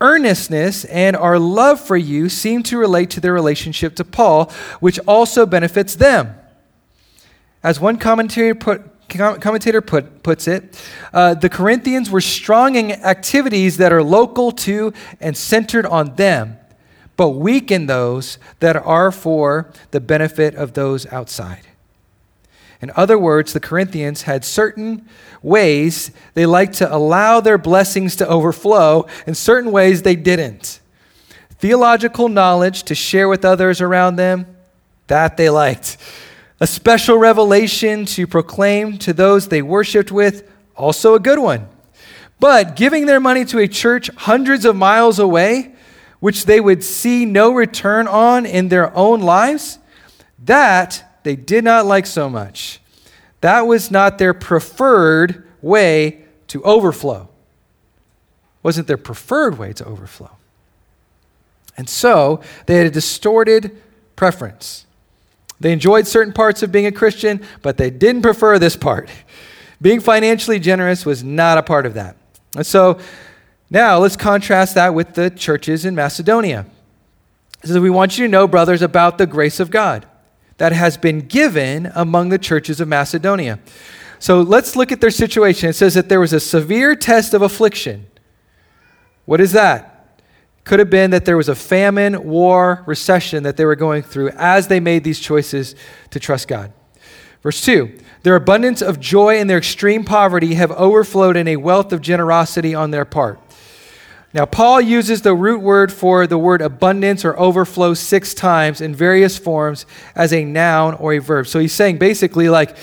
Earnestness 0.00 0.84
and 0.86 1.16
our 1.16 1.38
love 1.38 1.80
for 1.80 1.96
you 1.96 2.28
seem 2.28 2.62
to 2.64 2.78
relate 2.78 3.10
to 3.10 3.20
their 3.20 3.32
relationship 3.32 3.94
to 3.96 4.04
Paul, 4.04 4.50
which 4.80 4.98
also 5.06 5.46
benefits 5.46 5.94
them. 5.94 6.34
As 7.62 7.80
one 7.80 7.96
commentator 7.96 8.54
put, 8.54 9.08
commentator 9.08 9.80
put, 9.80 10.22
puts 10.22 10.48
it, 10.48 10.82
uh, 11.12 11.34
the 11.34 11.48
Corinthians 11.48 12.10
were 12.10 12.20
strong 12.20 12.76
in 12.76 12.92
activities 12.92 13.78
that 13.78 13.92
are 13.92 14.02
local 14.02 14.52
to 14.52 14.92
and 15.20 15.36
centered 15.36 15.86
on 15.86 16.14
them 16.16 16.58
but 17.16 17.30
weaken 17.30 17.86
those 17.86 18.38
that 18.60 18.76
are 18.76 19.10
for 19.10 19.70
the 19.90 20.00
benefit 20.00 20.54
of 20.54 20.74
those 20.74 21.06
outside. 21.06 21.66
In 22.82 22.92
other 22.94 23.18
words, 23.18 23.52
the 23.52 23.60
Corinthians 23.60 24.22
had 24.22 24.44
certain 24.44 25.08
ways 25.42 26.10
they 26.34 26.44
liked 26.44 26.74
to 26.74 26.94
allow 26.94 27.40
their 27.40 27.58
blessings 27.58 28.16
to 28.16 28.28
overflow, 28.28 29.06
and 29.26 29.36
certain 29.36 29.72
ways 29.72 30.02
they 30.02 30.16
didn't. 30.16 30.80
Theological 31.58 32.28
knowledge 32.28 32.82
to 32.84 32.94
share 32.94 33.28
with 33.28 33.44
others 33.44 33.80
around 33.80 34.16
them, 34.16 34.46
that 35.06 35.36
they 35.36 35.48
liked. 35.48 35.96
A 36.60 36.66
special 36.66 37.16
revelation 37.16 38.04
to 38.06 38.26
proclaim 38.26 38.98
to 38.98 39.12
those 39.12 39.48
they 39.48 39.62
worshiped 39.62 40.12
with, 40.12 40.50
also 40.74 41.14
a 41.14 41.20
good 41.20 41.38
one. 41.38 41.68
But 42.38 42.76
giving 42.76 43.06
their 43.06 43.20
money 43.20 43.46
to 43.46 43.58
a 43.58 43.68
church 43.68 44.10
hundreds 44.16 44.66
of 44.66 44.76
miles 44.76 45.18
away, 45.18 45.75
which 46.20 46.46
they 46.46 46.60
would 46.60 46.82
see 46.82 47.24
no 47.24 47.52
return 47.52 48.06
on 48.06 48.46
in 48.46 48.68
their 48.68 48.94
own 48.96 49.20
lives, 49.20 49.78
that 50.44 51.20
they 51.22 51.36
did 51.36 51.64
not 51.64 51.86
like 51.86 52.06
so 52.06 52.28
much. 52.28 52.80
That 53.40 53.62
was 53.62 53.90
not 53.90 54.18
their 54.18 54.34
preferred 54.34 55.46
way 55.60 56.24
to 56.48 56.62
overflow. 56.62 57.28
Wasn't 58.62 58.86
their 58.86 58.96
preferred 58.96 59.58
way 59.58 59.72
to 59.74 59.84
overflow. 59.84 60.30
And 61.76 61.88
so 61.88 62.40
they 62.66 62.76
had 62.76 62.86
a 62.86 62.90
distorted 62.90 63.80
preference. 64.16 64.86
They 65.60 65.72
enjoyed 65.72 66.06
certain 66.06 66.32
parts 66.32 66.62
of 66.62 66.72
being 66.72 66.86
a 66.86 66.92
Christian, 66.92 67.42
but 67.62 67.76
they 67.76 67.90
didn't 67.90 68.22
prefer 68.22 68.58
this 68.58 68.76
part. 68.76 69.08
Being 69.80 70.00
financially 70.00 70.58
generous 70.58 71.04
was 71.04 71.22
not 71.22 71.58
a 71.58 71.62
part 71.62 71.86
of 71.86 71.94
that. 71.94 72.16
And 72.54 72.66
so 72.66 72.98
Now, 73.68 73.98
let's 73.98 74.16
contrast 74.16 74.74
that 74.74 74.94
with 74.94 75.14
the 75.14 75.30
churches 75.30 75.84
in 75.84 75.94
Macedonia. 75.94 76.66
It 77.62 77.68
says, 77.68 77.78
We 77.78 77.90
want 77.90 78.16
you 78.16 78.26
to 78.26 78.30
know, 78.30 78.46
brothers, 78.46 78.82
about 78.82 79.18
the 79.18 79.26
grace 79.26 79.58
of 79.58 79.70
God 79.70 80.06
that 80.58 80.72
has 80.72 80.96
been 80.96 81.20
given 81.20 81.90
among 81.94 82.30
the 82.30 82.38
churches 82.38 82.80
of 82.80 82.88
Macedonia. 82.88 83.58
So 84.18 84.40
let's 84.40 84.76
look 84.76 84.92
at 84.92 85.00
their 85.00 85.10
situation. 85.10 85.68
It 85.68 85.74
says 85.74 85.94
that 85.94 86.08
there 86.08 86.20
was 86.20 86.32
a 86.32 86.40
severe 86.40 86.94
test 86.94 87.34
of 87.34 87.42
affliction. 87.42 88.06
What 89.26 89.40
is 89.40 89.52
that? 89.52 89.92
Could 90.64 90.78
have 90.78 90.90
been 90.90 91.10
that 91.10 91.24
there 91.24 91.36
was 91.36 91.48
a 91.48 91.54
famine, 91.54 92.24
war, 92.24 92.82
recession 92.86 93.42
that 93.42 93.56
they 93.56 93.64
were 93.64 93.76
going 93.76 94.02
through 94.02 94.30
as 94.30 94.68
they 94.68 94.80
made 94.80 95.04
these 95.04 95.20
choices 95.20 95.74
to 96.10 96.18
trust 96.18 96.48
God. 96.48 96.72
Verse 97.42 97.60
2 97.60 97.98
Their 98.22 98.36
abundance 98.36 98.82
of 98.82 98.98
joy 98.98 99.38
and 99.38 99.48
their 99.48 99.58
extreme 99.58 100.04
poverty 100.04 100.54
have 100.54 100.72
overflowed 100.72 101.36
in 101.36 101.46
a 101.46 101.56
wealth 101.56 101.92
of 101.92 102.00
generosity 102.00 102.74
on 102.74 102.90
their 102.90 103.04
part. 103.04 103.38
Now, 104.34 104.44
Paul 104.44 104.80
uses 104.80 105.22
the 105.22 105.34
root 105.34 105.60
word 105.60 105.92
for 105.92 106.26
the 106.26 106.38
word 106.38 106.60
abundance 106.60 107.24
or 107.24 107.38
overflow 107.38 107.94
six 107.94 108.34
times 108.34 108.80
in 108.80 108.94
various 108.94 109.38
forms 109.38 109.86
as 110.14 110.32
a 110.32 110.44
noun 110.44 110.94
or 110.94 111.14
a 111.14 111.18
verb. 111.18 111.46
So 111.46 111.58
he's 111.58 111.72
saying 111.72 111.98
basically, 111.98 112.48
like, 112.48 112.76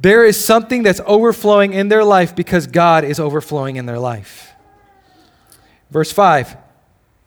there 0.00 0.24
is 0.24 0.44
something 0.44 0.82
that's 0.82 1.00
overflowing 1.06 1.72
in 1.72 1.88
their 1.88 2.04
life 2.04 2.34
because 2.34 2.66
God 2.66 3.04
is 3.04 3.20
overflowing 3.20 3.76
in 3.76 3.86
their 3.86 4.00
life. 4.00 4.52
Verse 5.90 6.10
5 6.10 6.56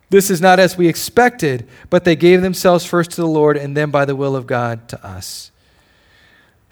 This 0.09 0.29
is 0.29 0.41
not 0.41 0.59
as 0.59 0.77
we 0.77 0.89
expected, 0.89 1.67
but 1.89 2.03
they 2.03 2.17
gave 2.17 2.41
themselves 2.41 2.85
first 2.85 3.11
to 3.11 3.21
the 3.21 3.27
Lord 3.27 3.55
and 3.55 3.77
then 3.77 3.91
by 3.91 4.03
the 4.03 4.15
will 4.15 4.35
of 4.35 4.45
God 4.45 4.89
to 4.89 5.05
us. 5.05 5.51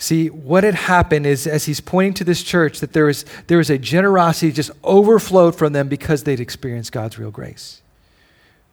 See, 0.04 0.28
what 0.28 0.66
had 0.66 0.76
happened 0.76 1.26
is, 1.26 1.48
as 1.48 1.63
he's 1.63 1.80
pointing 1.80 2.13
to 2.16 2.26
this 2.26 2.44
church, 2.44 2.82
that 2.82 2.92
there 2.92 3.06
was, 3.06 3.24
there 3.48 3.58
was 3.58 3.70
a 3.70 3.78
generosity 3.78 4.52
just 4.52 4.72
overflowed 4.84 5.56
from 5.56 5.72
them 5.72 5.88
because 5.88 6.26
they'd 6.26 6.42
experienced 6.42 6.92
God's 6.92 7.18
real 7.18 7.32
grace. 7.32 7.82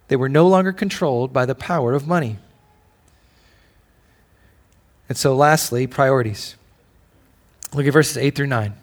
They 0.09 0.17
were 0.17 0.29
no 0.29 0.49
longer 0.49 0.73
controlled 0.73 1.33
by 1.33 1.47
the 1.47 1.55
power 1.55 1.95
of 1.95 2.09
money. 2.09 2.39
And 5.09 5.17
so, 5.17 5.37
lastly, 5.37 5.87
priorities. 5.87 6.57
Look 7.73 7.87
at 7.87 7.93
verses 7.93 8.17
8 8.17 8.35
through 8.35 8.49
9. 8.49 8.75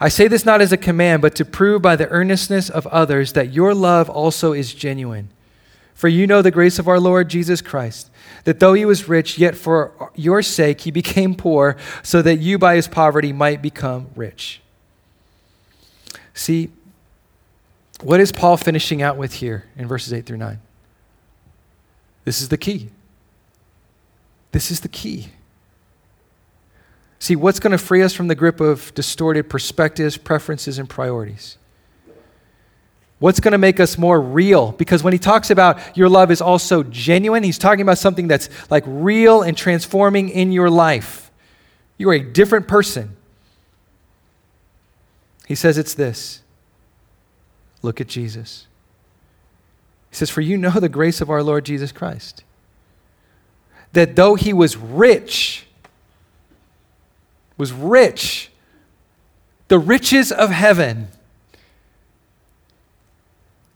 I 0.00 0.08
say 0.08 0.28
this 0.28 0.46
not 0.46 0.60
as 0.60 0.70
a 0.70 0.76
command, 0.76 1.20
but 1.20 1.34
to 1.34 1.44
prove 1.44 1.82
by 1.82 1.96
the 1.96 2.08
earnestness 2.10 2.70
of 2.70 2.86
others 2.86 3.32
that 3.32 3.52
your 3.52 3.74
love 3.74 4.08
also 4.08 4.52
is 4.52 4.72
genuine. 4.72 5.30
For 5.94 6.06
you 6.06 6.28
know 6.28 6.42
the 6.42 6.52
grace 6.52 6.78
of 6.78 6.86
our 6.86 7.00
Lord 7.00 7.28
Jesus 7.28 7.60
Christ 7.60 8.08
that 8.44 8.60
though 8.60 8.74
he 8.74 8.84
was 8.84 9.08
rich, 9.08 9.38
yet 9.38 9.56
for 9.56 10.10
your 10.14 10.42
sake 10.42 10.82
he 10.82 10.90
became 10.90 11.34
poor, 11.34 11.76
so 12.02 12.22
that 12.22 12.36
you 12.36 12.58
by 12.58 12.76
his 12.76 12.88
poverty 12.88 13.32
might 13.32 13.62
become 13.62 14.08
rich. 14.14 14.60
See, 16.34 16.70
what 18.02 18.20
is 18.20 18.32
Paul 18.32 18.56
finishing 18.56 19.02
out 19.02 19.16
with 19.16 19.34
here 19.34 19.64
in 19.76 19.86
verses 19.86 20.12
8 20.12 20.24
through 20.24 20.38
9? 20.38 20.58
This 22.24 22.40
is 22.40 22.48
the 22.48 22.56
key. 22.56 22.90
This 24.52 24.70
is 24.70 24.80
the 24.80 24.88
key. 24.88 25.28
See, 27.18 27.36
what's 27.36 27.60
going 27.60 27.72
to 27.72 27.78
free 27.78 28.02
us 28.02 28.14
from 28.14 28.28
the 28.28 28.34
grip 28.34 28.60
of 28.60 28.94
distorted 28.94 29.50
perspectives, 29.50 30.16
preferences, 30.16 30.78
and 30.78 30.88
priorities? 30.88 31.58
What's 33.20 33.38
going 33.38 33.52
to 33.52 33.58
make 33.58 33.78
us 33.80 33.98
more 33.98 34.18
real? 34.18 34.72
Because 34.72 35.02
when 35.02 35.12
he 35.12 35.18
talks 35.18 35.50
about 35.50 35.96
your 35.96 36.08
love 36.08 36.30
is 36.30 36.40
also 36.40 36.82
genuine, 36.82 37.42
he's 37.42 37.58
talking 37.58 37.82
about 37.82 37.98
something 37.98 38.26
that's 38.26 38.48
like 38.70 38.82
real 38.86 39.42
and 39.42 39.56
transforming 39.56 40.30
in 40.30 40.52
your 40.52 40.70
life. 40.70 41.30
You 41.98 42.08
are 42.08 42.14
a 42.14 42.20
different 42.20 42.66
person. 42.66 43.14
He 45.46 45.54
says 45.54 45.76
it's 45.76 45.94
this 45.94 46.40
look 47.82 48.00
at 48.00 48.08
Jesus. 48.08 48.66
He 50.08 50.16
says, 50.16 50.30
For 50.30 50.40
you 50.40 50.56
know 50.56 50.70
the 50.70 50.88
grace 50.88 51.20
of 51.20 51.28
our 51.28 51.42
Lord 51.42 51.66
Jesus 51.66 51.92
Christ. 51.92 52.42
That 53.92 54.16
though 54.16 54.34
he 54.34 54.52
was 54.52 54.78
rich, 54.78 55.66
was 57.58 57.70
rich, 57.70 58.50
the 59.68 59.78
riches 59.78 60.32
of 60.32 60.50
heaven, 60.50 61.08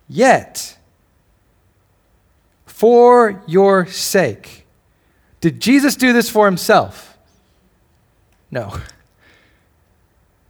Yet, 0.09 0.77
for 2.67 3.43
your 3.47 3.87
sake. 3.87 4.67
Did 5.41 5.61
Jesus 5.61 5.97
do 5.97 6.13
this 6.13 6.29
for 6.29 6.47
himself? 6.47 7.17
No. 8.51 8.79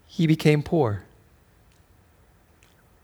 He 0.06 0.26
became 0.26 0.62
poor 0.62 1.04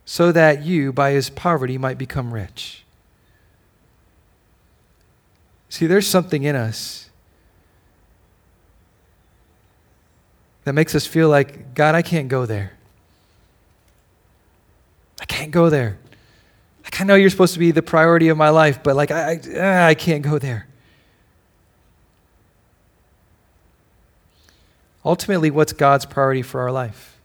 so 0.05 0.33
that 0.33 0.65
you, 0.65 0.93
by 0.93 1.13
his 1.13 1.31
poverty, 1.31 1.79
might 1.79 1.97
become 1.97 2.35
rich. 2.35 2.85
See, 5.69 5.87
there's 5.87 6.07
something 6.07 6.43
in 6.43 6.57
us 6.57 7.11
that 10.65 10.73
makes 10.73 10.97
us 10.97 11.07
feel 11.07 11.29
like, 11.29 11.75
God, 11.75 11.95
I 11.95 12.03
can't 12.03 12.29
go 12.29 12.45
there. 12.45 12.73
I 15.21 15.25
can't 15.27 15.53
go 15.53 15.71
there. 15.71 15.99
I 17.01 17.05
know 17.05 17.15
you're 17.15 17.31
supposed 17.31 17.55
to 17.55 17.59
be 17.59 17.71
the 17.71 17.81
priority 17.81 18.29
of 18.29 18.37
my 18.37 18.51
life, 18.51 18.83
but 18.83 18.95
like, 18.95 19.11
I, 19.11 19.33
I, 19.33 19.41
ah, 19.57 19.87
I 19.87 19.95
can't 19.95 20.23
go 20.23 20.39
there. 20.39 20.67
Ultimately, 25.03 25.51
what's 25.51 25.73
God's 25.73 26.05
priority 26.05 26.43
for 26.43 26.61
our 26.61 26.71
life? 26.71 27.19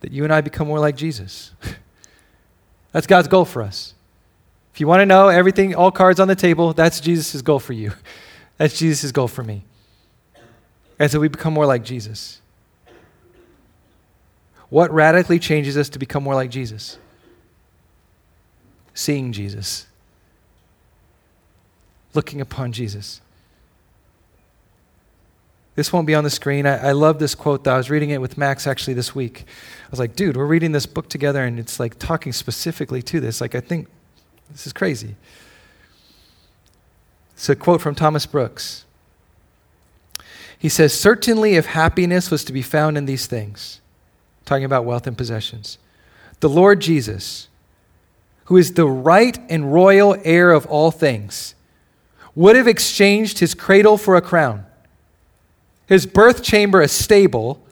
That 0.00 0.10
you 0.10 0.24
and 0.24 0.32
I 0.32 0.40
become 0.40 0.68
more 0.68 0.80
like 0.80 0.96
Jesus. 0.96 1.52
that's 2.92 3.06
God's 3.06 3.28
goal 3.28 3.44
for 3.44 3.60
us. 3.60 3.92
If 4.72 4.80
you 4.80 4.86
want 4.86 5.00
to 5.00 5.06
know 5.06 5.28
everything, 5.28 5.74
all 5.74 5.90
cards 5.90 6.18
on 6.18 6.28
the 6.28 6.34
table, 6.34 6.72
that's 6.72 7.00
Jesus' 7.00 7.42
goal 7.42 7.58
for 7.58 7.74
you. 7.74 7.92
That's 8.56 8.76
Jesus' 8.76 9.12
goal 9.12 9.28
for 9.28 9.44
me. 9.44 9.62
And 10.98 11.08
so 11.08 11.20
we 11.20 11.28
become 11.28 11.54
more 11.54 11.64
like 11.64 11.84
Jesus. 11.84 12.40
What 14.68 14.90
radically 14.90 15.38
changes 15.38 15.76
us 15.76 15.88
to 15.90 16.00
become 16.00 16.24
more 16.24 16.34
like 16.34 16.50
Jesus? 16.50 16.98
Seeing 18.98 19.32
Jesus, 19.32 19.86
looking 22.14 22.40
upon 22.40 22.72
Jesus. 22.72 23.20
This 25.76 25.92
won't 25.92 26.08
be 26.08 26.16
on 26.16 26.24
the 26.24 26.30
screen. 26.30 26.66
I, 26.66 26.88
I 26.88 26.92
love 26.92 27.20
this 27.20 27.36
quote, 27.36 27.62
though. 27.62 27.74
I 27.74 27.76
was 27.76 27.90
reading 27.90 28.10
it 28.10 28.20
with 28.20 28.36
Max 28.36 28.66
actually 28.66 28.94
this 28.94 29.14
week. 29.14 29.44
I 29.86 29.90
was 29.92 30.00
like, 30.00 30.16
dude, 30.16 30.36
we're 30.36 30.46
reading 30.46 30.72
this 30.72 30.84
book 30.84 31.08
together, 31.08 31.44
and 31.44 31.60
it's 31.60 31.78
like 31.78 31.96
talking 32.00 32.32
specifically 32.32 33.00
to 33.02 33.20
this. 33.20 33.40
Like, 33.40 33.54
I 33.54 33.60
think 33.60 33.86
this 34.50 34.66
is 34.66 34.72
crazy. 34.72 35.14
It's 37.34 37.48
a 37.48 37.54
quote 37.54 37.80
from 37.80 37.94
Thomas 37.94 38.26
Brooks. 38.26 38.84
He 40.58 40.68
says, 40.68 40.92
Certainly, 40.92 41.54
if 41.54 41.66
happiness 41.66 42.32
was 42.32 42.42
to 42.42 42.52
be 42.52 42.62
found 42.62 42.98
in 42.98 43.04
these 43.04 43.28
things, 43.28 43.80
talking 44.44 44.64
about 44.64 44.84
wealth 44.84 45.06
and 45.06 45.16
possessions, 45.16 45.78
the 46.40 46.48
Lord 46.48 46.80
Jesus, 46.80 47.47
who 48.48 48.56
is 48.56 48.72
the 48.72 48.86
right 48.86 49.38
and 49.50 49.74
royal 49.74 50.16
heir 50.24 50.52
of 50.52 50.64
all 50.68 50.90
things, 50.90 51.54
would 52.34 52.56
have 52.56 52.66
exchanged 52.66 53.40
his 53.40 53.54
cradle 53.54 53.98
for 53.98 54.16
a 54.16 54.22
crown, 54.22 54.64
his 55.86 56.06
birth 56.06 56.42
chamber 56.42 56.80
a 56.80 56.88
stable 56.88 57.62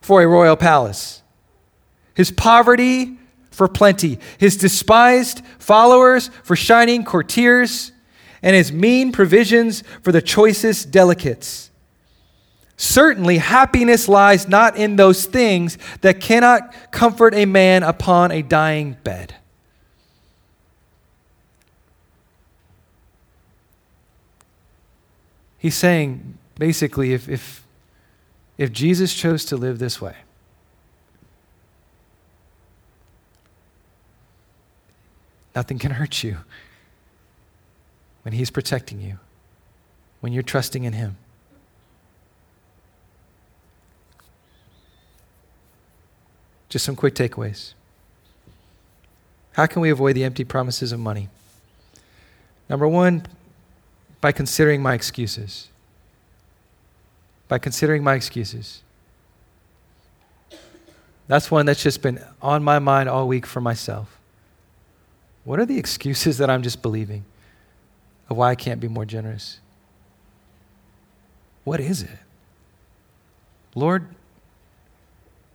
for 0.00 0.22
a 0.22 0.28
royal 0.28 0.54
palace, 0.54 1.22
his 2.14 2.30
poverty 2.30 3.18
for 3.50 3.66
plenty, 3.66 4.20
his 4.38 4.56
despised 4.56 5.44
followers 5.58 6.30
for 6.44 6.54
shining 6.54 7.02
courtiers, 7.02 7.90
and 8.44 8.54
his 8.54 8.70
mean 8.70 9.10
provisions 9.10 9.82
for 10.02 10.12
the 10.12 10.22
choicest 10.22 10.92
delicates. 10.92 11.72
Certainly, 12.76 13.38
happiness 13.38 14.06
lies 14.06 14.46
not 14.46 14.76
in 14.76 14.94
those 14.94 15.26
things 15.26 15.78
that 16.02 16.20
cannot 16.20 16.92
comfort 16.92 17.34
a 17.34 17.44
man 17.44 17.82
upon 17.82 18.30
a 18.30 18.40
dying 18.42 18.96
bed. 19.02 19.34
He's 25.62 25.76
saying 25.76 26.38
basically, 26.58 27.12
if, 27.12 27.28
if, 27.28 27.64
if 28.58 28.72
Jesus 28.72 29.14
chose 29.14 29.44
to 29.44 29.56
live 29.56 29.78
this 29.78 30.00
way, 30.00 30.16
nothing 35.54 35.78
can 35.78 35.92
hurt 35.92 36.24
you 36.24 36.38
when 38.22 38.34
He's 38.34 38.50
protecting 38.50 39.00
you, 39.00 39.20
when 40.18 40.32
you're 40.32 40.42
trusting 40.42 40.82
in 40.82 40.94
Him. 40.94 41.16
Just 46.70 46.84
some 46.84 46.96
quick 46.96 47.14
takeaways. 47.14 47.74
How 49.52 49.66
can 49.66 49.80
we 49.80 49.90
avoid 49.90 50.16
the 50.16 50.24
empty 50.24 50.42
promises 50.42 50.90
of 50.90 50.98
money? 50.98 51.28
Number 52.68 52.88
one, 52.88 53.26
by 54.22 54.32
considering 54.32 54.80
my 54.80 54.94
excuses. 54.94 55.68
By 57.48 57.58
considering 57.58 58.02
my 58.02 58.14
excuses. 58.14 58.82
That's 61.26 61.50
one 61.50 61.66
that's 61.66 61.82
just 61.82 62.00
been 62.00 62.24
on 62.40 62.62
my 62.62 62.78
mind 62.78 63.08
all 63.08 63.28
week 63.28 63.44
for 63.44 63.60
myself. 63.60 64.18
What 65.44 65.58
are 65.58 65.66
the 65.66 65.76
excuses 65.76 66.38
that 66.38 66.48
I'm 66.48 66.62
just 66.62 66.80
believing 66.82 67.24
of 68.30 68.36
why 68.36 68.50
I 68.50 68.54
can't 68.54 68.80
be 68.80 68.88
more 68.88 69.04
generous? 69.04 69.58
What 71.64 71.80
is 71.80 72.02
it? 72.02 72.18
Lord, 73.74 74.06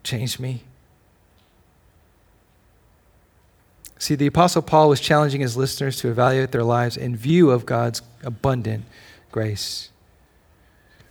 change 0.04 0.40
me. 0.40 0.64
See, 4.00 4.16
the 4.16 4.28
Apostle 4.28 4.62
Paul 4.62 4.90
was 4.90 5.00
challenging 5.00 5.42
his 5.42 5.58
listeners 5.58 5.98
to 5.98 6.10
evaluate 6.10 6.52
their 6.52 6.64
lives 6.64 6.98
in 6.98 7.16
view 7.16 7.50
of 7.50 7.66
God's 7.66 8.02
abundant 8.24 8.86
grace. 9.32 9.90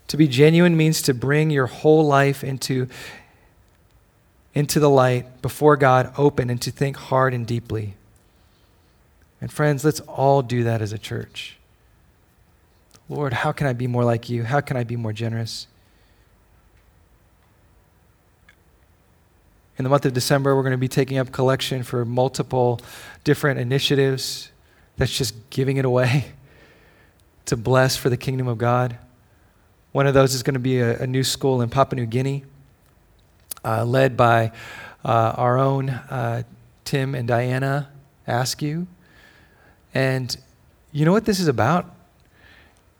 To 0.09 0.17
be 0.17 0.29
genuine 0.29 0.77
means 0.77 1.03
to 1.03 1.15
bring 1.15 1.51
your 1.51 1.67
whole 1.67 2.07
life 2.07 2.45
into, 2.45 2.89
into 4.55 4.79
the 4.79 4.91
light 4.91 5.43
before 5.43 5.77
God 5.77 6.13
open 6.17 6.49
and 6.49 6.63
to 6.63 6.71
think 6.71 6.97
hard 6.97 7.35
and 7.35 7.47
deeply. 7.47 7.95
And 9.41 9.53
friends, 9.53 9.85
let's 9.85 10.01
all 10.01 10.43
do 10.43 10.63
that 10.65 10.81
as 10.81 10.93
a 10.93 10.99
church. 10.99 11.57
Lord, 13.09 13.33
how 13.33 13.53
can 13.53 13.67
I 13.67 13.73
be 13.73 13.87
more 13.87 14.05
like 14.05 14.29
you? 14.29 14.45
How 14.45 14.61
can 14.61 14.77
I 14.77 14.85
be 14.85 14.97
more 14.97 15.13
generous? 15.13 15.67
In 19.79 19.83
the 19.83 19.91
month 19.91 20.07
of 20.07 20.15
December, 20.15 20.57
we're 20.57 20.63
going 20.63 20.73
to 20.73 20.79
be 20.79 20.89
taking 20.89 21.19
up 21.19 21.33
collection 21.33 21.83
for 21.83 22.07
multiple 22.07 22.81
different 23.25 23.61
initiatives 23.61 24.51
that's 24.97 25.15
just 25.15 25.35
giving 25.51 25.77
it 25.77 25.85
away 25.85 26.33
to 27.45 27.59
bless 27.59 27.95
for 27.95 28.09
the 28.09 28.17
kingdom 28.17 28.49
of 28.49 28.57
God. 28.57 28.97
One 29.93 30.07
of 30.07 30.15
those 30.15 30.33
is 30.33 30.43
going 30.43 30.55
to 30.55 30.61
be 30.61 30.81
a, 30.81 31.01
a 31.01 31.07
new 31.07 31.23
school 31.23 31.61
in 31.61 31.69
Papua 31.69 32.01
New 32.01 32.07
Guinea, 32.07 32.45
uh, 33.65 33.85
led 33.85 34.17
by 34.17 34.53
uh, 35.05 35.35
our 35.37 35.59
own 35.59 35.91
uh, 35.91 36.45
Tim 36.87 37.15
and 37.15 37.29
Diana 37.29 37.91
Askew. 38.27 38.87
And 39.93 40.35
you 40.91 41.05
know 41.05 41.13
what 41.13 41.27
this 41.27 41.39
is 41.39 41.49
about? 41.49 41.95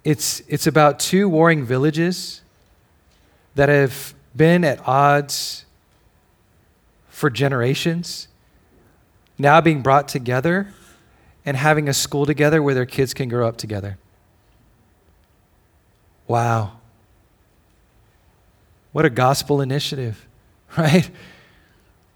It's, 0.05 0.41
it's 0.47 0.67
about 0.67 0.99
two 0.99 1.27
warring 1.27 1.65
villages 1.65 2.43
that 3.55 3.71
have 3.71 4.15
been 4.37 4.63
at 4.63 4.87
odds 4.87 5.66
for 7.17 7.31
generations, 7.31 8.29
now 9.39 9.59
being 9.59 9.81
brought 9.81 10.07
together 10.07 10.69
and 11.47 11.57
having 11.57 11.89
a 11.89 11.95
school 11.95 12.27
together 12.27 12.63
where 12.63 12.75
their 12.75 12.85
kids 12.85 13.15
can 13.15 13.27
grow 13.27 13.49
up 13.49 13.57
together. 13.57 13.97
Wow. 16.29 16.73
What 18.93 19.07
a 19.07 19.11
gospel 19.11 19.63
initiative, 19.63 20.27
right? 20.77 21.11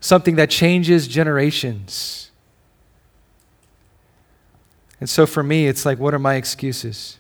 Something 0.00 0.36
that 0.36 0.50
changes 0.50 1.08
generations. 1.08 2.30
And 5.00 5.08
so 5.08 5.24
for 5.24 5.42
me, 5.42 5.66
it's 5.66 5.86
like, 5.86 5.98
what 5.98 6.12
are 6.12 6.18
my 6.18 6.34
excuses? 6.34 7.16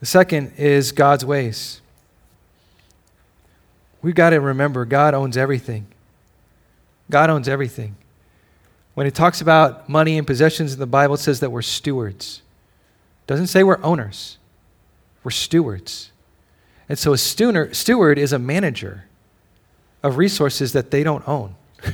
The 0.00 0.06
second 0.06 0.52
is 0.58 0.92
God's 0.92 1.24
ways. 1.24 1.80
We've 4.02 4.14
got 4.14 4.30
to 4.30 4.40
remember 4.40 4.84
God 4.84 5.14
owns 5.14 5.36
everything. 5.36 5.86
God 7.10 7.30
owns 7.30 7.48
everything. 7.48 7.96
When 8.94 9.06
it 9.06 9.14
talks 9.14 9.40
about 9.40 9.88
money 9.88 10.18
and 10.18 10.26
possessions 10.26 10.72
in 10.72 10.78
the 10.78 10.86
Bible, 10.86 11.14
it 11.14 11.18
says 11.18 11.40
that 11.40 11.50
we're 11.50 11.62
stewards. 11.62 12.42
It 13.24 13.26
doesn't 13.26 13.48
say 13.48 13.62
we're 13.62 13.82
owners. 13.82 14.38
We're 15.22 15.30
stewards. 15.30 16.10
And 16.88 16.98
so 16.98 17.12
a 17.12 17.18
steward 17.18 18.18
is 18.18 18.32
a 18.32 18.38
manager 18.38 19.04
of 20.02 20.16
resources 20.16 20.72
that 20.72 20.90
they 20.90 21.02
don't 21.02 21.26
own. 21.28 21.54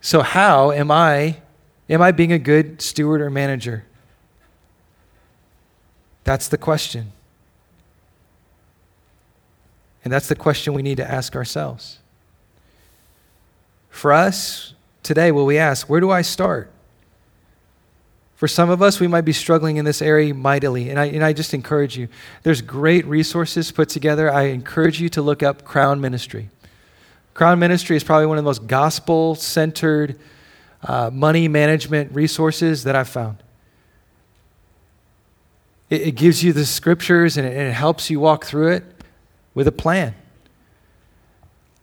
so 0.00 0.22
how 0.22 0.72
am 0.72 0.90
I 0.90 1.36
am 1.88 2.02
I 2.02 2.10
being 2.10 2.32
a 2.32 2.38
good 2.38 2.82
steward 2.82 3.20
or 3.20 3.30
manager? 3.30 3.84
That's 6.24 6.48
the 6.48 6.58
question. 6.58 7.12
And 10.04 10.12
that's 10.12 10.28
the 10.28 10.36
question 10.36 10.74
we 10.74 10.82
need 10.82 10.96
to 10.98 11.10
ask 11.10 11.34
ourselves. 11.34 11.98
For 13.90 14.12
us, 14.12 14.74
today, 15.02 15.32
will 15.32 15.46
we 15.46 15.58
ask, 15.58 15.88
where 15.88 16.00
do 16.00 16.10
I 16.10 16.22
start? 16.22 16.70
For 18.36 18.46
some 18.46 18.70
of 18.70 18.80
us, 18.80 19.00
we 19.00 19.08
might 19.08 19.22
be 19.22 19.32
struggling 19.32 19.78
in 19.78 19.84
this 19.84 20.00
area 20.00 20.32
mightily. 20.32 20.90
And 20.90 21.00
I, 21.00 21.06
and 21.06 21.24
I 21.24 21.32
just 21.32 21.52
encourage 21.54 21.96
you, 21.96 22.06
there's 22.44 22.62
great 22.62 23.04
resources 23.06 23.72
put 23.72 23.88
together. 23.88 24.32
I 24.32 24.44
encourage 24.44 25.00
you 25.00 25.08
to 25.10 25.22
look 25.22 25.42
up 25.42 25.64
Crown 25.64 26.00
Ministry. 26.00 26.48
Crown 27.34 27.58
Ministry 27.58 27.96
is 27.96 28.04
probably 28.04 28.26
one 28.26 28.38
of 28.38 28.44
the 28.44 28.48
most 28.48 28.68
gospel 28.68 29.34
centered 29.34 30.20
uh, 30.84 31.10
money 31.12 31.48
management 31.48 32.12
resources 32.12 32.84
that 32.84 32.94
I've 32.94 33.08
found. 33.08 33.38
It, 35.90 36.02
it 36.02 36.12
gives 36.12 36.44
you 36.44 36.52
the 36.52 36.64
scriptures 36.64 37.36
and 37.36 37.44
it, 37.44 37.56
and 37.56 37.66
it 37.66 37.74
helps 37.74 38.10
you 38.10 38.20
walk 38.20 38.44
through 38.44 38.68
it 38.68 38.84
with 39.54 39.66
a 39.66 39.72
plan. 39.72 40.14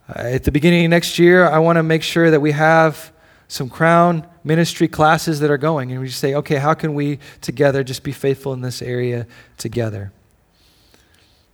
Uh, 0.08 0.20
at 0.20 0.44
the 0.44 0.52
beginning 0.52 0.86
of 0.86 0.90
next 0.92 1.18
year, 1.18 1.48
I 1.48 1.60
want 1.60 1.78
to 1.78 1.84
make 1.84 2.04
sure 2.04 2.30
that 2.30 2.40
we 2.40 2.52
have 2.52 3.12
some 3.48 3.70
crown 3.70 4.28
ministry 4.44 4.88
classes 4.88 5.40
that 5.40 5.50
are 5.50 5.58
going. 5.58 5.92
And 5.92 6.00
we 6.00 6.08
just 6.08 6.20
say, 6.20 6.36
okay, 6.36 6.58
how 6.58 6.74
can 6.74 6.94
we 6.94 7.20
together 7.42 7.84
just 7.84 8.04
be 8.04 8.12
faithful 8.12 8.54
in 8.54 8.62
this 8.62 8.82
area 8.82 9.28
together? 9.58 10.12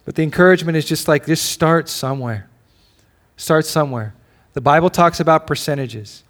But 0.05 0.15
the 0.15 0.23
encouragement 0.23 0.77
is 0.77 0.85
just 0.85 1.07
like, 1.07 1.25
just 1.25 1.51
start 1.51 1.87
somewhere. 1.87 2.49
Start 3.37 3.65
somewhere. 3.65 4.13
The 4.53 4.61
Bible 4.61 4.89
talks 4.89 5.19
about 5.19 5.47
percentages. 5.47 6.23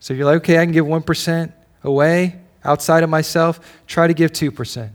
So 0.00 0.14
you're 0.14 0.26
like, 0.26 0.36
okay, 0.38 0.58
I 0.58 0.64
can 0.64 0.72
give 0.72 0.86
1% 0.86 1.52
away 1.82 2.36
outside 2.64 3.02
of 3.02 3.10
myself. 3.10 3.60
Try 3.86 4.06
to 4.06 4.14
give 4.14 4.32
2%. 4.32 4.90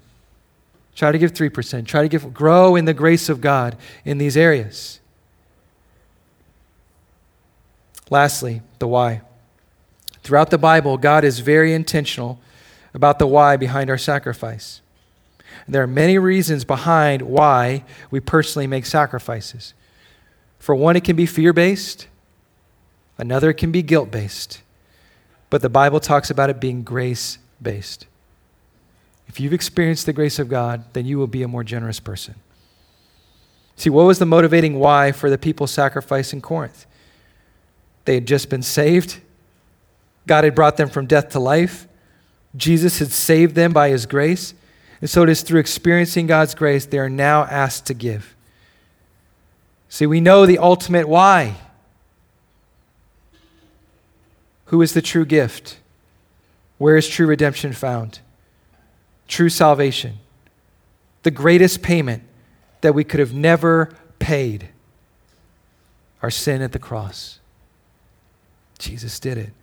Try 0.95 1.11
to 1.11 1.17
give 1.17 1.33
3%. 1.33 1.85
Try 1.85 2.01
to 2.01 2.07
give, 2.07 2.33
grow 2.33 2.75
in 2.75 2.85
the 2.85 2.93
grace 2.93 3.29
of 3.29 3.41
God 3.41 3.77
in 4.03 4.17
these 4.17 4.35
areas. 4.35 4.99
Lastly, 8.09 8.61
the 8.79 8.87
why. 8.87 9.21
Throughout 10.21 10.49
the 10.49 10.57
Bible, 10.57 10.97
God 10.97 11.23
is 11.23 11.39
very 11.39 11.73
intentional 11.73 12.39
about 12.93 13.19
the 13.19 13.27
why 13.27 13.55
behind 13.57 13.89
our 13.89 13.97
sacrifice. 13.97 14.81
There 15.67 15.81
are 15.81 15.87
many 15.87 16.17
reasons 16.17 16.65
behind 16.65 17.21
why 17.21 17.85
we 18.09 18.19
personally 18.19 18.67
make 18.67 18.85
sacrifices. 18.85 19.73
For 20.59 20.75
one, 20.75 20.95
it 20.95 21.03
can 21.03 21.15
be 21.15 21.25
fear 21.25 21.53
based, 21.53 22.07
another, 23.17 23.51
it 23.51 23.55
can 23.55 23.71
be 23.71 23.81
guilt 23.81 24.11
based. 24.11 24.61
But 25.49 25.61
the 25.61 25.69
Bible 25.69 25.99
talks 25.99 26.29
about 26.29 26.49
it 26.49 26.59
being 26.59 26.83
grace 26.83 27.37
based. 27.61 28.07
If 29.31 29.39
you've 29.39 29.53
experienced 29.53 30.05
the 30.05 30.11
grace 30.11 30.39
of 30.39 30.49
God, 30.49 30.83
then 30.91 31.05
you 31.05 31.17
will 31.17 31.25
be 31.25 31.41
a 31.41 31.47
more 31.47 31.63
generous 31.63 32.01
person. 32.01 32.35
See, 33.77 33.89
what 33.89 34.03
was 34.03 34.19
the 34.19 34.25
motivating 34.25 34.77
why 34.77 35.13
for 35.13 35.29
the 35.29 35.37
people 35.37 35.67
sacrificed 35.67 36.33
in 36.33 36.41
Corinth? 36.41 36.85
They 38.03 38.15
had 38.15 38.27
just 38.27 38.49
been 38.49 38.61
saved. 38.61 39.21
God 40.27 40.43
had 40.43 40.53
brought 40.53 40.75
them 40.75 40.89
from 40.89 41.05
death 41.05 41.29
to 41.29 41.39
life. 41.39 41.87
Jesus 42.57 42.99
had 42.99 43.07
saved 43.07 43.55
them 43.55 43.71
by 43.71 43.87
his 43.87 44.05
grace. 44.05 44.53
And 44.99 45.09
so 45.09 45.23
it 45.23 45.29
is 45.29 45.43
through 45.43 45.61
experiencing 45.61 46.27
God's 46.27 46.53
grace 46.53 46.85
they 46.85 46.99
are 46.99 47.07
now 47.07 47.45
asked 47.45 47.85
to 47.85 47.93
give. 47.93 48.35
See, 49.87 50.05
we 50.05 50.19
know 50.19 50.45
the 50.45 50.57
ultimate 50.57 51.07
why. 51.07 51.55
Who 54.65 54.81
is 54.81 54.93
the 54.93 55.01
true 55.01 55.25
gift? 55.25 55.77
Where 56.79 56.97
is 56.97 57.07
true 57.07 57.27
redemption 57.27 57.71
found? 57.71 58.19
True 59.31 59.49
salvation, 59.49 60.19
the 61.23 61.31
greatest 61.31 61.81
payment 61.81 62.21
that 62.81 62.93
we 62.93 63.03
could 63.03 63.19
have 63.19 63.33
never 63.33 63.89
paid 64.19 64.67
our 66.21 66.29
sin 66.29 66.61
at 66.61 66.73
the 66.73 66.79
cross. 66.79 67.39
Jesus 68.77 69.19
did 69.19 69.37
it. 69.37 69.53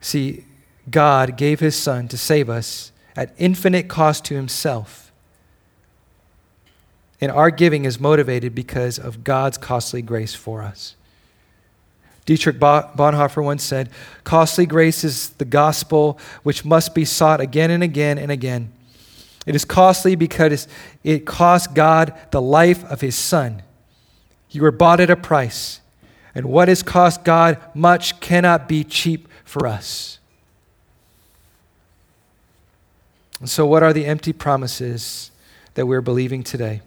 See, 0.00 0.44
God 0.90 1.36
gave 1.36 1.60
his 1.60 1.76
Son 1.76 2.08
to 2.08 2.18
save 2.18 2.50
us 2.50 2.90
at 3.14 3.32
infinite 3.38 3.88
cost 3.88 4.24
to 4.26 4.34
himself. 4.34 5.12
And 7.20 7.30
our 7.30 7.50
giving 7.50 7.84
is 7.84 8.00
motivated 8.00 8.54
because 8.54 8.98
of 8.98 9.22
God's 9.22 9.56
costly 9.56 10.02
grace 10.02 10.34
for 10.34 10.62
us. 10.62 10.96
Dietrich 12.30 12.60
Bonhoeffer 12.60 13.42
once 13.42 13.64
said, 13.64 13.90
Costly 14.22 14.64
grace 14.64 15.02
is 15.02 15.30
the 15.30 15.44
gospel 15.44 16.16
which 16.44 16.64
must 16.64 16.94
be 16.94 17.04
sought 17.04 17.40
again 17.40 17.72
and 17.72 17.82
again 17.82 18.18
and 18.18 18.30
again. 18.30 18.70
It 19.46 19.56
is 19.56 19.64
costly 19.64 20.14
because 20.14 20.68
it 21.02 21.26
cost 21.26 21.74
God 21.74 22.16
the 22.30 22.40
life 22.40 22.84
of 22.84 23.00
his 23.00 23.16
Son. 23.16 23.62
You 24.48 24.62
were 24.62 24.70
bought 24.70 25.00
at 25.00 25.10
a 25.10 25.16
price, 25.16 25.80
and 26.32 26.46
what 26.46 26.68
has 26.68 26.84
cost 26.84 27.24
God 27.24 27.58
much 27.74 28.20
cannot 28.20 28.68
be 28.68 28.84
cheap 28.84 29.26
for 29.44 29.66
us. 29.66 30.20
And 33.40 33.50
so, 33.50 33.66
what 33.66 33.82
are 33.82 33.92
the 33.92 34.06
empty 34.06 34.32
promises 34.32 35.32
that 35.74 35.86
we're 35.86 36.00
believing 36.00 36.44
today? 36.44 36.82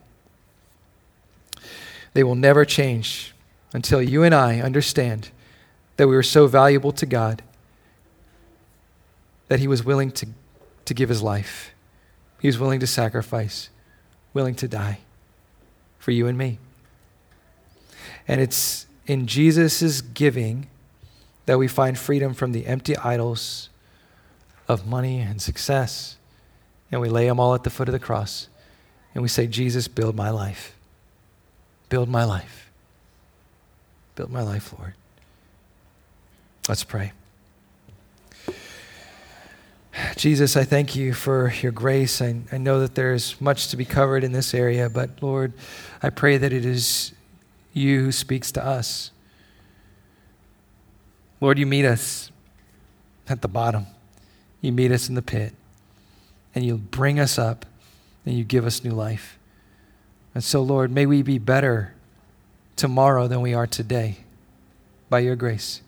They 2.13 2.23
will 2.23 2.35
never 2.35 2.63
change 2.63 3.33
until 3.73 4.01
you 4.01 4.23
and 4.23 4.33
I 4.33 4.61
understand 4.61 5.31
that 5.97 6.07
we 6.07 6.15
were 6.15 6.23
so 6.23 6.47
valuable 6.47 6.91
to 6.91 7.05
God 7.05 7.41
that 9.47 9.59
He 9.59 9.67
was 9.67 9.83
willing 9.83 10.11
to, 10.11 10.27
to 10.85 10.93
give 10.93 11.09
His 11.09 11.21
life. 11.21 11.73
He 12.39 12.47
was 12.47 12.57
willing 12.57 12.79
to 12.79 12.87
sacrifice, 12.87 13.69
willing 14.33 14.55
to 14.55 14.67
die 14.67 14.99
for 15.99 16.11
you 16.11 16.27
and 16.27 16.37
me. 16.37 16.59
And 18.27 18.41
it's 18.41 18.85
in 19.05 19.27
Jesus' 19.27 20.01
giving 20.01 20.67
that 21.45 21.57
we 21.57 21.67
find 21.67 21.97
freedom 21.97 22.33
from 22.33 22.51
the 22.51 22.65
empty 22.65 22.97
idols 22.97 23.69
of 24.67 24.87
money 24.87 25.19
and 25.19 25.41
success. 25.41 26.17
And 26.91 27.01
we 27.01 27.09
lay 27.09 27.27
them 27.27 27.39
all 27.39 27.53
at 27.53 27.63
the 27.63 27.69
foot 27.69 27.87
of 27.87 27.93
the 27.93 27.99
cross. 27.99 28.47
And 29.13 29.21
we 29.21 29.27
say, 29.27 29.47
Jesus, 29.47 29.87
build 29.87 30.15
my 30.15 30.29
life. 30.29 30.75
Build 31.89 32.09
my 32.09 32.23
life. 32.23 32.71
Build 34.15 34.31
my 34.31 34.41
life, 34.41 34.73
Lord. 34.77 34.93
Let's 36.69 36.85
pray. 36.85 37.11
Jesus, 40.15 40.55
I 40.55 40.63
thank 40.63 40.95
you 40.95 41.13
for 41.13 41.53
your 41.61 41.73
grace. 41.73 42.21
I, 42.21 42.41
I 42.51 42.57
know 42.57 42.79
that 42.79 42.95
there's 42.95 43.39
much 43.41 43.67
to 43.67 43.77
be 43.77 43.83
covered 43.83 44.23
in 44.23 44.31
this 44.31 44.53
area, 44.53 44.89
but 44.89 45.21
Lord, 45.21 45.51
I 46.01 46.09
pray 46.09 46.37
that 46.37 46.53
it 46.53 46.65
is 46.65 47.13
you 47.73 48.05
who 48.05 48.11
speaks 48.13 48.51
to 48.53 48.65
us. 48.65 49.11
Lord, 51.41 51.59
you 51.59 51.65
meet 51.65 51.85
us 51.85 52.31
at 53.27 53.41
the 53.41 53.49
bottom, 53.49 53.85
you 54.61 54.71
meet 54.71 54.91
us 54.91 55.09
in 55.09 55.15
the 55.15 55.21
pit, 55.21 55.53
and 56.55 56.65
you 56.65 56.77
bring 56.77 57.19
us 57.19 57.37
up, 57.37 57.65
and 58.25 58.37
you 58.37 58.45
give 58.45 58.65
us 58.65 58.83
new 58.85 58.91
life. 58.91 59.37
And 60.33 60.43
so, 60.43 60.61
Lord, 60.61 60.91
may 60.91 61.05
we 61.05 61.21
be 61.21 61.39
better 61.39 61.93
tomorrow 62.77 63.27
than 63.27 63.41
we 63.41 63.53
are 63.53 63.67
today 63.67 64.19
by 65.09 65.19
your 65.19 65.35
grace. 65.35 65.81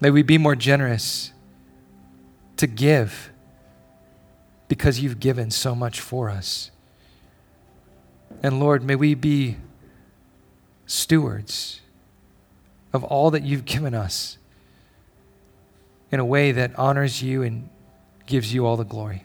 May 0.00 0.10
we 0.10 0.22
be 0.22 0.38
more 0.38 0.56
generous 0.56 1.32
to 2.56 2.66
give 2.66 3.30
because 4.68 5.00
you've 5.00 5.20
given 5.20 5.50
so 5.50 5.74
much 5.74 6.00
for 6.00 6.30
us. 6.30 6.70
And 8.42 8.60
Lord, 8.60 8.82
may 8.82 8.94
we 8.94 9.14
be 9.14 9.56
stewards 10.86 11.80
of 12.92 13.04
all 13.04 13.30
that 13.30 13.42
you've 13.42 13.64
given 13.64 13.94
us 13.94 14.38
in 16.10 16.20
a 16.20 16.24
way 16.24 16.52
that 16.52 16.78
honors 16.78 17.22
you 17.22 17.42
and 17.42 17.68
gives 18.26 18.54
you 18.54 18.66
all 18.66 18.76
the 18.76 18.84
glory. 18.84 19.24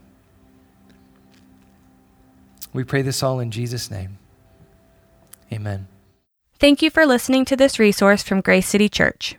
We 2.74 2.84
pray 2.84 3.02
this 3.02 3.24
all 3.24 3.40
in 3.40 3.52
Jesus' 3.52 3.90
name. 3.90 4.18
Amen. 5.52 5.88
Thank 6.60 6.82
you 6.82 6.90
for 6.90 7.06
listening 7.06 7.46
to 7.46 7.56
this 7.56 7.80
resource 7.80 8.22
from 8.22 8.42
Grace 8.42 8.68
City 8.68 8.90
Church. 8.90 9.39